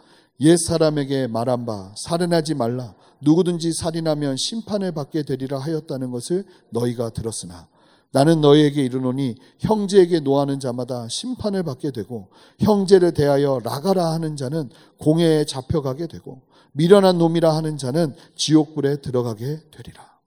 옛 0.42 0.58
사람에게 0.58 1.28
말한 1.28 1.66
바 1.66 1.94
살인하지 1.98 2.56
말라 2.56 2.96
누구든지 3.22 3.74
살인하면 3.74 4.38
심판을 4.38 4.94
받게 4.94 5.24
되리라 5.24 5.60
하였다는 5.60 6.12
것을 6.12 6.46
너희가 6.70 7.10
들었으나 7.10 7.68
나는 8.12 8.42
너희에게 8.42 8.84
이르노니 8.84 9.36
형제에게 9.60 10.22
노하는 10.22 10.60
자마다 10.60 11.08
심판을 11.10 11.64
받게 11.64 11.92
되고 11.92 12.30
형제를 12.60 13.14
대하여 13.14 13.60
라가라 13.64 14.12
하는 14.12 14.36
자는 14.36 14.70
공회에 14.98 15.46
잡혀가게 15.46 16.08
되고 16.08 16.42
미련한 16.72 17.18
놈이라 17.18 17.56
하는 17.56 17.78
자는 17.78 18.16
지옥불에 18.36 19.02
들어가게 19.02 19.60
되리라. 19.72 20.20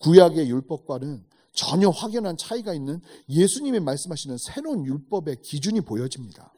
구약의 0.00 0.48
율법과는 0.48 1.24
전혀 1.54 1.88
확연한 1.90 2.36
차이가 2.36 2.72
있는 2.72 3.00
예수님이 3.28 3.80
말씀하시는 3.80 4.36
새로운 4.38 4.86
율법의 4.86 5.42
기준이 5.42 5.82
보여집니다. 5.82 6.52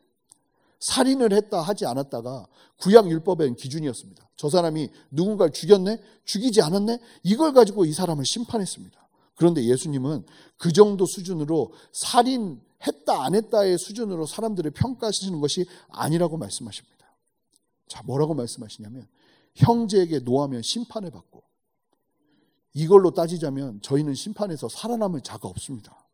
살인을 0.84 1.32
했다 1.32 1.62
하지 1.62 1.86
않았다가 1.86 2.46
구약 2.76 3.10
율법의 3.10 3.56
기준이었습니다. 3.56 4.28
저 4.36 4.50
사람이 4.50 4.90
누군가를 5.10 5.50
죽였네? 5.50 5.98
죽이지 6.24 6.60
않았네? 6.60 6.98
이걸 7.22 7.54
가지고 7.54 7.86
이 7.86 7.92
사람을 7.92 8.26
심판했습니다. 8.26 9.08
그런데 9.34 9.64
예수님은 9.64 10.26
그 10.58 10.72
정도 10.72 11.06
수준으로 11.06 11.72
살인했다 11.92 13.22
안 13.22 13.34
했다의 13.34 13.78
수준으로 13.78 14.26
사람들을 14.26 14.70
평가하시는 14.72 15.40
것이 15.40 15.64
아니라고 15.88 16.36
말씀하십니다. 16.36 16.94
자, 17.88 18.02
뭐라고 18.02 18.34
말씀하시냐면 18.34 19.08
형제에게 19.54 20.18
노하면 20.18 20.60
심판을 20.60 21.10
받고 21.10 21.42
이걸로 22.74 23.12
따지자면 23.12 23.80
저희는 23.80 24.14
심판에서 24.14 24.68
살아남을 24.68 25.22
자가 25.22 25.48
없습니다. 25.48 26.06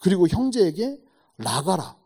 그리고 0.00 0.26
형제에게 0.26 1.00
라가라. 1.38 2.01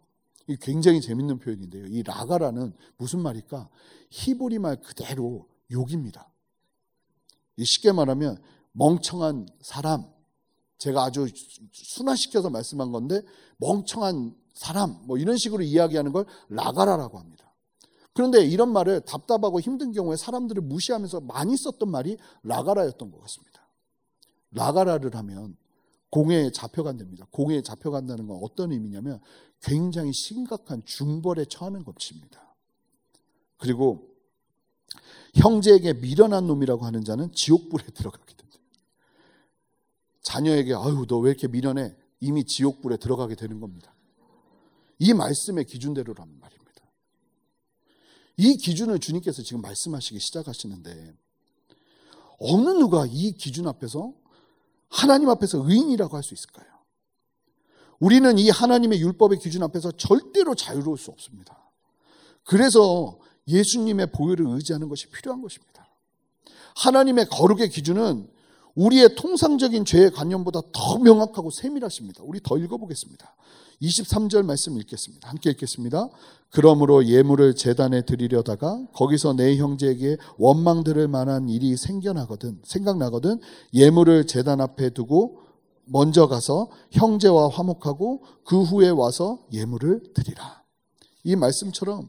이 0.49 0.57
굉장히 0.57 1.01
재밌는 1.01 1.39
표현인데요. 1.39 1.87
이 1.87 2.03
라가라는 2.03 2.73
무슨 2.97 3.21
말일까? 3.21 3.69
히브리 4.11 4.59
말 4.59 4.81
그대로 4.81 5.49
욕입니다. 5.71 6.31
쉽게 7.63 7.93
말하면 7.93 8.41
멍청한 8.73 9.49
사람, 9.61 10.05
제가 10.79 11.05
아주 11.05 11.27
순화시켜서 11.73 12.51
말씀한 12.51 12.93
건데 12.93 13.23
멍청한 13.57 14.37
사람 14.53 14.99
뭐 15.07 15.19
이런 15.19 15.37
식으로 15.37 15.63
이야기하는 15.63 16.13
걸 16.13 16.27
라가라라고 16.49 17.19
합니다. 17.19 17.55
그런데 18.13 18.45
이런 18.45 18.73
말을 18.73 19.03
답답하고 19.03 19.61
힘든 19.61 19.93
경우에 19.93 20.17
사람들을 20.17 20.63
무시하면서 20.63 21.21
많이 21.21 21.57
썼던 21.57 21.91
말이 21.91 22.17
라가라였던 22.45 23.11
것 23.11 23.21
같습니다. 23.23 23.69
라가라를 24.53 25.15
하면 25.15 25.57
공회에 26.11 26.51
잡혀간답니다. 26.51 27.27
공회에 27.31 27.63
잡혀간다는 27.63 28.27
건 28.27 28.39
어떤 28.43 28.73
의미냐면 28.73 29.21
굉장히 29.61 30.13
심각한 30.13 30.83
중벌에 30.85 31.47
처하는 31.47 31.85
것입니다. 31.85 32.55
그리고 33.59 34.09
형제에게 35.35 35.95
미련한 35.95 36.47
놈이라고 36.47 36.85
하는 36.85 37.05
자는 37.05 37.33
지옥불에 37.33 37.85
들어가게 37.95 38.35
됩니다. 38.35 38.61
자녀에게 40.23 40.75
아유 40.75 41.05
너 41.09 41.19
왜 41.19 41.31
이렇게 41.31 41.49
미련해 41.49 41.95
이미 42.21 42.45
지옥불에 42.45 42.97
들어가게 42.97 43.35
되는 43.35 43.61
겁니다. 43.61 43.95
이 44.99 45.13
말씀의 45.13 45.67
기준대로란 45.67 46.29
말입니다. 46.41 46.83
이 48.39 48.57
기준을 48.57 48.99
주님께서 48.99 49.43
지금 49.43 49.61
말씀하시기 49.63 50.19
시작하시는데 50.19 51.15
어느 52.39 52.69
누가 52.71 53.07
이 53.07 53.33
기준 53.33 53.67
앞에서 53.67 54.15
하나님 54.89 55.29
앞에서 55.31 55.59
의인이라고 55.69 56.17
할 56.17 56.23
수 56.23 56.35
있을까요? 56.35 56.67
우리는 57.99 58.39
이 58.39 58.51
하나님의 58.51 59.01
율법의 59.01 59.39
기준 59.39 59.63
앞에서 59.63 59.93
절대로 59.93 60.55
자유로울 60.55 60.99
수 60.99 61.11
없습니다. 61.11 61.71
그래서 62.45 63.19
예수님의 63.49 64.13
보혈을 64.13 64.47
의지하는 64.49 64.89
것이 64.89 65.07
필요한 65.09 65.41
것입니다. 65.41 65.89
하나님의 66.77 67.27
거룩의 67.27 67.71
기준은 67.71 68.29
우리의 68.77 69.15
통상적인 69.17 69.85
죄의 69.85 70.13
관념보다 70.13 70.61
더 70.73 70.99
명확하고 70.99 71.51
세밀하십니다. 71.51 72.23
우리 72.25 72.41
더 72.43 72.57
읽어보겠습니다. 72.59 73.35
23절 73.83 74.45
말씀 74.45 74.79
읽겠습니다. 74.79 75.29
함께 75.29 75.51
읽겠습니다. 75.51 76.09
그러므로 76.51 77.05
예물을 77.07 77.57
재단에 77.57 78.03
드리려다가 78.03 78.87
거기서 78.93 79.35
내 79.35 79.57
형제에게 79.57 80.17
원망 80.39 80.85
들을 80.85 81.09
만한 81.09 81.49
일이 81.49 81.77
생겨나거든 81.77 82.61
생각나거든 82.65 83.41
예물을 83.75 84.27
재단 84.27 84.61
앞에 84.61 84.91
두고 84.91 85.43
먼저 85.85 86.27
가서 86.27 86.71
형제와 86.93 87.49
화목하고 87.49 88.23
그 88.45 88.63
후에 88.63 88.89
와서 88.91 89.47
예물을 89.53 90.13
드리라. 90.15 90.63
이 91.25 91.37
말씀처럼 91.37 92.09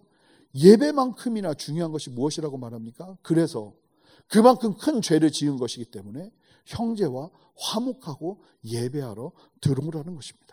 예배만큼이나 0.56 1.54
중요한 1.54 1.92
것이 1.92 2.10
무엇이라고 2.10 2.58
말합니까? 2.58 3.18
그래서 3.22 3.74
그만큼 4.28 4.74
큰 4.76 5.02
죄를 5.02 5.32
지은 5.32 5.58
것이기 5.58 5.86
때문에 5.86 6.32
형제와 6.68 7.30
화목하고 7.58 8.40
예배하러 8.64 9.32
들어오라는 9.62 10.16
것입니다. 10.16 10.48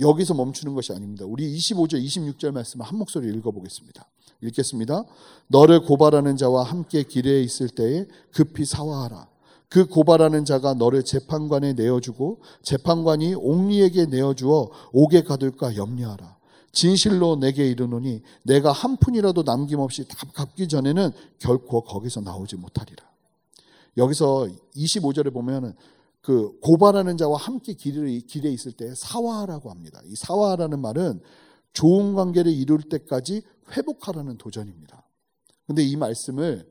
여기서 0.00 0.34
멈추는 0.34 0.74
것이 0.74 0.92
아닙니다. 0.92 1.24
우리 1.24 1.56
25절, 1.56 2.04
26절 2.04 2.52
말씀을 2.52 2.84
한 2.84 2.98
목소리 2.98 3.28
읽어보겠습니다. 3.28 4.08
읽겠습니다. 4.42 5.04
너를 5.46 5.80
고발하는 5.82 6.36
자와 6.36 6.64
함께 6.64 7.04
길에 7.04 7.42
있을 7.42 7.68
때에 7.68 8.06
급히 8.32 8.64
사화하라. 8.64 9.28
그 9.68 9.86
고발하는 9.86 10.44
자가 10.44 10.74
너를 10.74 11.04
재판관에 11.04 11.72
내어주고 11.72 12.40
재판관이 12.62 13.34
옥리에게 13.34 14.06
내어주어 14.06 14.70
옥에 14.92 15.22
가둘까 15.22 15.76
염려하라. 15.76 16.36
진실로 16.72 17.36
내게 17.36 17.68
이르노니 17.68 18.22
내가 18.42 18.72
한 18.72 18.96
푼이라도 18.96 19.44
남김없이 19.44 20.06
다 20.08 20.16
갚기 20.34 20.68
전에는 20.68 21.12
결코 21.38 21.82
거기서 21.82 22.20
나오지 22.20 22.56
못하리라. 22.56 23.13
여기서 23.96 24.48
25절에 24.76 25.32
보면은 25.32 25.74
그 26.20 26.58
고발하는 26.60 27.16
자와 27.18 27.36
함께 27.36 27.74
길에, 27.74 28.10
있을 28.10 28.72
때 28.72 28.94
사화라고 28.94 29.70
합니다. 29.70 30.00
이 30.06 30.14
사화라는 30.16 30.80
말은 30.80 31.20
좋은 31.74 32.14
관계를 32.14 32.50
이룰 32.50 32.82
때까지 32.82 33.42
회복하라는 33.72 34.38
도전입니다. 34.38 35.06
근데 35.66 35.82
이 35.82 35.96
말씀을 35.96 36.66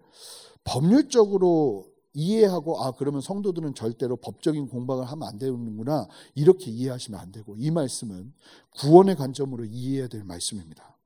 법률적으로 0.64 1.94
이해하고 2.14 2.84
아 2.84 2.92
그러면 2.92 3.22
성도들은 3.22 3.74
절대로 3.74 4.16
법적인 4.18 4.68
공방을 4.68 5.06
하면 5.06 5.28
안 5.28 5.40
되는구나 5.40 6.08
이렇게 6.36 6.70
이해하시면 6.70 7.20
안 7.20 7.32
되고 7.32 7.56
이 7.58 7.72
말씀은 7.72 8.34
구원의 8.78 9.16
관점으로 9.16 9.66
이해해야 9.66 10.08
될 10.08 10.24
말씀입니다. 10.24 10.98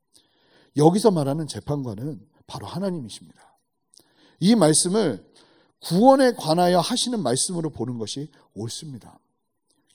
여기서 0.75 1.11
말하는 1.11 1.47
재판관은 1.47 2.21
바로 2.45 2.67
하나님이십니다. 2.67 3.57
이 4.39 4.55
말씀을 4.55 5.25
구원에 5.81 6.33
관하여 6.33 6.79
하시는 6.79 7.21
말씀으로 7.21 7.69
보는 7.69 7.97
것이 7.97 8.29
옳습니다. 8.55 9.19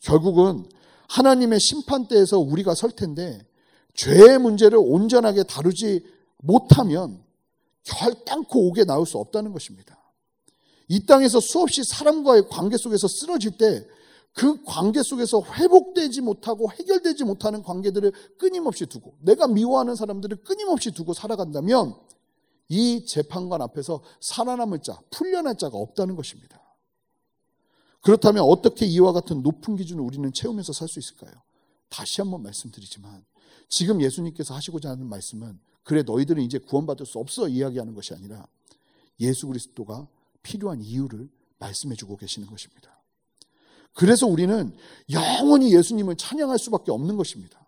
결국은 0.00 0.68
하나님의 1.08 1.60
심판대에서 1.60 2.38
우리가 2.38 2.74
설 2.74 2.90
텐데 2.90 3.46
죄의 3.94 4.38
문제를 4.38 4.78
온전하게 4.80 5.42
다루지 5.44 6.04
못하면 6.38 7.22
결단코 7.84 8.68
오게 8.68 8.84
나올 8.84 9.06
수 9.06 9.18
없다는 9.18 9.52
것입니다. 9.52 9.98
이 10.88 11.04
땅에서 11.06 11.40
수없이 11.40 11.84
사람과의 11.84 12.48
관계 12.48 12.76
속에서 12.76 13.08
쓰러질 13.08 13.58
때 13.58 13.86
그 14.34 14.62
관계 14.64 15.02
속에서 15.02 15.42
회복되지 15.42 16.22
못하고 16.22 16.70
해결되지 16.72 17.24
못하는 17.24 17.62
관계들을 17.62 18.12
끊임없이 18.38 18.86
두고 18.86 19.14
내가 19.20 19.46
미워하는 19.46 19.94
사람들을 19.94 20.38
끊임없이 20.38 20.90
두고 20.90 21.12
살아간다면 21.12 21.94
이 22.72 23.04
재판관 23.04 23.60
앞에서 23.60 24.02
살아남을 24.20 24.80
자, 24.80 24.98
풀려날 25.10 25.58
자가 25.58 25.76
없다는 25.76 26.16
것입니다. 26.16 26.58
그렇다면 28.00 28.44
어떻게 28.44 28.86
이와 28.86 29.12
같은 29.12 29.42
높은 29.42 29.76
기준을 29.76 30.02
우리는 30.02 30.32
채우면서 30.32 30.72
살 30.72 30.88
수 30.88 30.98
있을까요? 30.98 31.32
다시 31.90 32.22
한번 32.22 32.42
말씀드리지만 32.42 33.24
지금 33.68 34.00
예수님께서 34.00 34.54
하시고자 34.54 34.88
하는 34.88 35.06
말씀은 35.06 35.60
그래 35.82 36.02
너희들은 36.02 36.42
이제 36.42 36.58
구원받을 36.58 37.04
수 37.04 37.18
없어 37.18 37.46
이야기하는 37.46 37.94
것이 37.94 38.14
아니라 38.14 38.46
예수 39.20 39.46
그리스도가 39.46 40.08
필요한 40.42 40.80
이유를 40.80 41.28
말씀해 41.58 41.94
주고 41.94 42.16
계시는 42.16 42.48
것입니다. 42.48 43.02
그래서 43.92 44.26
우리는 44.26 44.74
영원히 45.10 45.74
예수님을 45.74 46.16
찬양할 46.16 46.58
수밖에 46.58 46.90
없는 46.90 47.18
것입니다. 47.18 47.66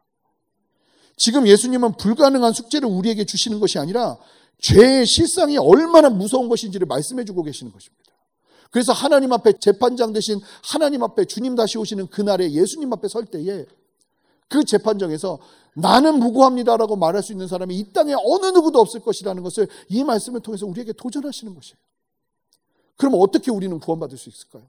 지금 1.19 1.47
예수님은 1.47 1.99
불가능한 1.99 2.55
숙제를 2.55 2.89
우리에게 2.89 3.27
주시는 3.27 3.61
것이 3.61 3.79
아니라 3.79 4.19
죄의 4.59 5.07
실상이 5.07 5.59
얼마나 5.59 6.09
무서운 6.09 6.49
것인지를 6.49 6.87
말씀해 6.87 7.25
주고 7.25 7.43
계시는 7.43 7.73
것입니다. 7.73 8.05
그래서 8.71 8.93
하나님 8.93 9.33
앞에 9.33 9.53
재판장 9.61 10.13
대신 10.13 10.41
하나님 10.63 11.03
앞에 11.03 11.27
주님 11.27 11.55
다시 11.55 11.79
오시는 11.79 12.09
그날에 12.09 12.51
예수님 12.51 12.93
앞에 12.93 13.09
설 13.09 13.25
때에 13.25 13.67
그 14.49 14.65
재판정에서 14.65 15.39
나는 15.77 16.19
무고합니다라고 16.19 16.97
말할 16.97 17.23
수 17.23 17.33
있는 17.33 17.49
사람이 17.49 17.77
이 17.77 17.93
땅에 17.93 18.15
어느 18.15 18.47
누구도 18.47 18.81
없을 18.81 19.01
것이라는 19.01 19.43
것을 19.43 19.69
이 19.89 20.05
말씀을 20.05 20.41
통해서 20.41 20.67
우리에게 20.67 20.93
도전하시는 20.93 21.55
것이에요. 21.55 21.77
그럼 22.97 23.15
어떻게 23.19 23.51
우리는 23.51 23.79
구원받을 23.79 24.17
수 24.17 24.29
있을까요? 24.29 24.65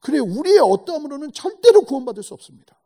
그래, 0.00 0.18
우리의 0.18 0.58
어떠함으로는 0.58 1.32
절대로 1.32 1.82
구원받을 1.82 2.22
수 2.22 2.34
없습니다. 2.34 2.78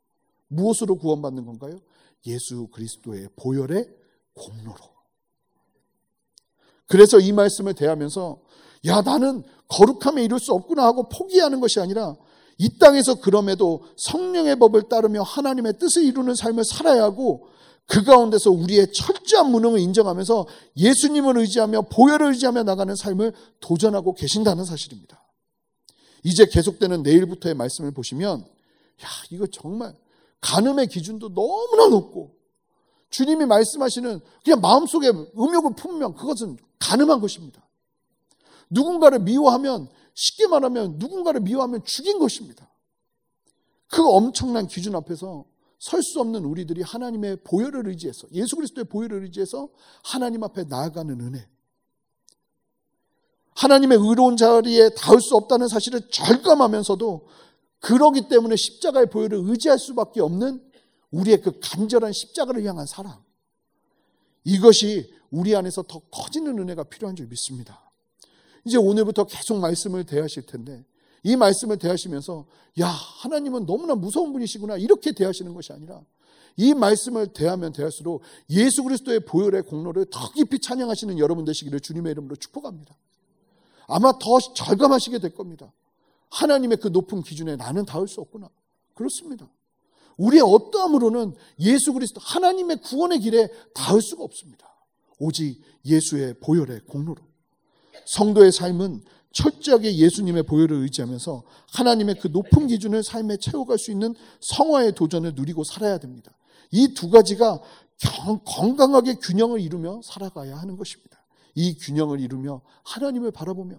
무엇으로 0.49 0.97
구원받는 0.97 1.45
건가요? 1.45 1.79
예수 2.27 2.69
그리스도의 2.69 3.29
보혈의 3.37 3.89
공로로. 4.35 4.98
그래서 6.88 7.20
이 7.20 7.33
말씀을 7.33 7.74
대하면서 7.74 8.38
야, 8.87 9.03
나는 9.03 9.44
거룩함에 9.68 10.24
이룰 10.24 10.40
수 10.40 10.53
없구나 10.53 10.85
하고 10.85 11.09
포기하는 11.09 11.61
것이 11.61 11.79
아니라 11.79 12.16
이 12.57 12.79
땅에서 12.79 13.16
그럼에도 13.20 13.85
성령의 13.96 14.59
법을 14.59 14.88
따르며 14.88 15.22
하나님의 15.22 15.79
뜻을 15.79 16.03
이루는 16.03 16.35
삶을 16.35 16.64
살아야 16.64 17.05
하고 17.05 17.48
그 17.87 18.03
가운데서 18.03 18.51
우리의 18.51 18.92
철저한 18.92 19.51
무능을 19.51 19.79
인정하면서 19.79 20.46
예수님을 20.77 21.38
의지하며 21.38 21.83
보혈을 21.83 22.29
의지하며 22.29 22.64
나가는 22.64 22.94
삶을 22.94 23.33
도전하고 23.61 24.14
계신다는 24.14 24.64
사실입니다. 24.64 25.24
이제 26.24 26.46
계속되는 26.46 27.03
내일부터의 27.03 27.55
말씀을 27.55 27.92
보시면 27.92 28.40
야, 28.40 29.09
이거 29.31 29.46
정말 29.46 29.94
간음의 30.40 30.88
기준도 30.88 31.35
너무나 31.35 31.88
높고 31.88 32.38
주님이 33.11 33.47
말씀하시는 33.47 34.21
그냥 34.44 34.61
마음속에 34.61 35.09
음욕을 35.09 35.75
품으면 35.77 36.14
그것은 36.14 36.59
간음한 36.79 37.21
것입니다. 37.21 37.66
누군가를 38.71 39.21
미워하면 39.21 39.88
쉽게 40.14 40.47
말하면 40.47 40.97
누군가를 40.99 41.40
미워하면 41.40 41.85
죽인 41.85 42.18
것입니다. 42.18 42.68
그 43.88 44.07
엄청난 44.07 44.66
기준 44.66 44.94
앞에서 44.94 45.44
설 45.79 46.03
수 46.03 46.21
없는 46.21 46.44
우리들이 46.44 46.83
하나님의 46.83 47.38
보혈을 47.44 47.88
의지해서 47.88 48.27
예수 48.33 48.57
그리스도의 48.57 48.85
보혈을 48.87 49.23
의지해서 49.23 49.68
하나님 50.03 50.42
앞에 50.42 50.64
나아가는 50.64 51.21
은혜. 51.21 51.49
하나님의 53.55 53.99
의로운 53.99 54.37
자리에 54.37 54.90
닿을 54.90 55.21
수 55.21 55.37
없다는 55.37 55.68
사실을 55.68 56.09
절감하면서도 56.11 57.29
그러기 57.81 58.29
때문에 58.29 58.57
십자가의 58.57 59.09
보혈을 59.11 59.40
의지할 59.44 59.79
수밖에 59.79 60.21
없는 60.21 60.68
우리의 61.11 61.40
그 61.40 61.59
간절한 61.61 62.12
십자가를 62.12 62.64
향한 62.64 62.87
사랑. 62.87 63.23
이것이 64.44 65.12
우리 65.31 65.55
안에서 65.55 65.83
더 65.83 66.01
커지는 66.11 66.59
은혜가 66.59 66.85
필요한 66.85 67.16
줄 67.16 67.27
믿습니다. 67.27 67.90
이제 68.64 68.77
오늘부터 68.77 69.25
계속 69.25 69.59
말씀을 69.59 70.05
대하실 70.05 70.47
텐데 70.47 70.85
이 71.23 71.37
말씀을 71.37 71.79
대하시면서 71.79 72.47
야 72.81 72.87
하나님은 72.87 73.66
너무나 73.66 73.94
무서운 73.94 74.33
분이시구나 74.33 74.77
이렇게 74.77 75.12
대하시는 75.12 75.53
것이 75.55 75.73
아니라 75.73 76.03
이 76.57 76.75
말씀을 76.75 77.29
대하면 77.29 77.73
대할수록 77.73 78.23
예수 78.51 78.83
그리스도의 78.83 79.21
보혈의 79.21 79.62
공로를 79.62 80.07
더 80.11 80.33
깊이 80.33 80.59
찬양하시는 80.59 81.18
여러분 81.18 81.44
되시기를 81.44 81.81
주님의 81.81 82.12
이름으로 82.12 82.37
축복합니다. 82.37 82.97
아마 83.87 84.12
더 84.18 84.38
절감하시게 84.38 85.18
될 85.18 85.35
겁니다. 85.35 85.73
하나님의 86.31 86.79
그 86.79 86.88
높은 86.88 87.23
기준에 87.23 87.57
나는 87.57 87.87
닿을 87.87 88.07
수 88.09 88.21
없구나. 88.21 88.51
그렇습니다. 88.94 89.49
우리의 90.19 90.43
어떠함으로는 90.43 91.35
예수 91.61 91.93
그리스도 91.93 92.21
하나님의 92.23 92.83
구원의 92.83 93.21
길에 93.21 93.49
닿을 93.75 94.03
수가 94.03 94.23
없습니다. 94.25 94.69
오직 95.19 95.61
예수의 95.85 96.35
보혈의 96.41 96.83
공로로. 96.87 97.23
성도의 98.07 98.53
삶은 98.53 99.03
철저하게 99.33 99.97
예수님의 99.97 100.45
보혈을 100.45 100.77
의지하면서 100.83 101.43
하나님의 101.73 102.17
그 102.21 102.29
높은 102.29 102.67
기준을 102.67 103.03
삶에 103.03 103.37
채워갈 103.37 103.79
수 103.79 103.91
있는 103.91 104.15
성화의 104.41 104.95
도전을 104.95 105.35
누리고 105.35 105.65
살아야 105.65 105.99
됩니다. 105.99 106.33
이 106.71 106.95
두 106.95 107.11
가지가 107.11 107.61
건강하게 108.45 109.15
균형을 109.15 109.61
이루며 109.61 110.01
살아가야 110.05 110.57
하는 110.57 110.77
것입니다. 110.77 111.25
이 111.55 111.75
균형을 111.77 112.21
이루며 112.21 112.61
하나님을 112.85 113.31
바라보며 113.33 113.77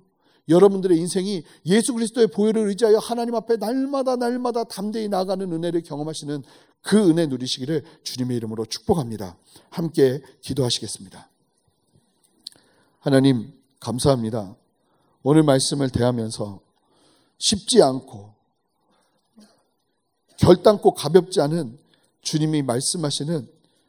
여러분들의 0.49 0.97
인생이 0.97 1.43
예수 1.67 1.93
그리스도의 1.93 2.27
보혈을 2.27 2.67
의지하여 2.67 2.97
하나님 2.97 3.35
앞에 3.35 3.57
날마다 3.57 4.15
날마다 4.15 4.63
담대히 4.63 5.07
나가는 5.07 5.51
은혜를 5.51 5.83
경험하시는 5.83 6.43
그 6.81 7.09
은혜 7.09 7.27
누리시기를 7.27 7.83
주님의 8.03 8.37
이름으로 8.37 8.65
축복합니다. 8.65 9.37
함께 9.69 10.21
기도하시겠습니다. 10.41 11.29
하나님 12.99 13.53
감사합니다. 13.79 14.55
오늘 15.23 15.43
말씀을 15.43 15.89
대하면서 15.89 16.61
쉽지 17.37 17.81
않고 17.81 18.33
결단코 20.37 20.93
가볍지 20.93 21.41
않은 21.41 21.77
주님이 22.21 22.61
말씀하시는 22.63 23.47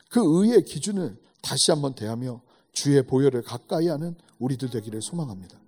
그 0.09 0.21
의의 0.21 0.65
기준을 0.65 1.17
다시 1.43 1.71
한번 1.71 1.95
대하며 1.95 2.43
주의 2.73 3.03
보혈을 3.07 3.43
가까이 3.43 3.89
하는 3.89 4.17
우리들 4.39 4.71
되기를 4.71 5.01
소망합니다. 5.03 5.60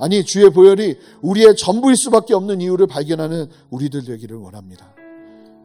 아니, 0.00 0.24
주의 0.24 0.50
보혈이 0.50 0.96
우리의 1.22 1.56
전부일 1.56 1.96
수밖에 1.96 2.34
없는 2.34 2.60
이유를 2.60 2.86
발견하는 2.86 3.48
우리들 3.70 4.04
되기를 4.04 4.36
원합니다. 4.36 4.94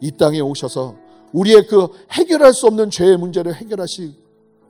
이 0.02 0.12
땅에 0.12 0.40
오셔서 0.42 0.96
우리의 1.32 1.68
그 1.68 1.88
해결할 2.12 2.54
수 2.54 2.68
없는 2.68 2.90
죄의 2.90 3.18
문제를 3.18 3.56
해결하시 3.56 4.14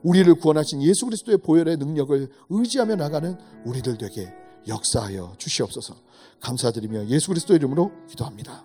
우리를 0.02 0.32
구원하신 0.36 0.82
예수 0.82 1.04
그리스도의 1.04 1.38
보혈의 1.38 1.78
능력을 1.78 2.28
의지하며 2.48 2.96
나가는 2.96 3.36
우리들 3.64 3.98
되게 3.98 4.32
역사하여 4.68 5.34
주시옵소서. 5.38 5.94
감사드리며 6.40 7.06
예수 7.06 7.28
그리스도 7.28 7.54
이름으로 7.54 7.90
기도합니다. 8.08 8.64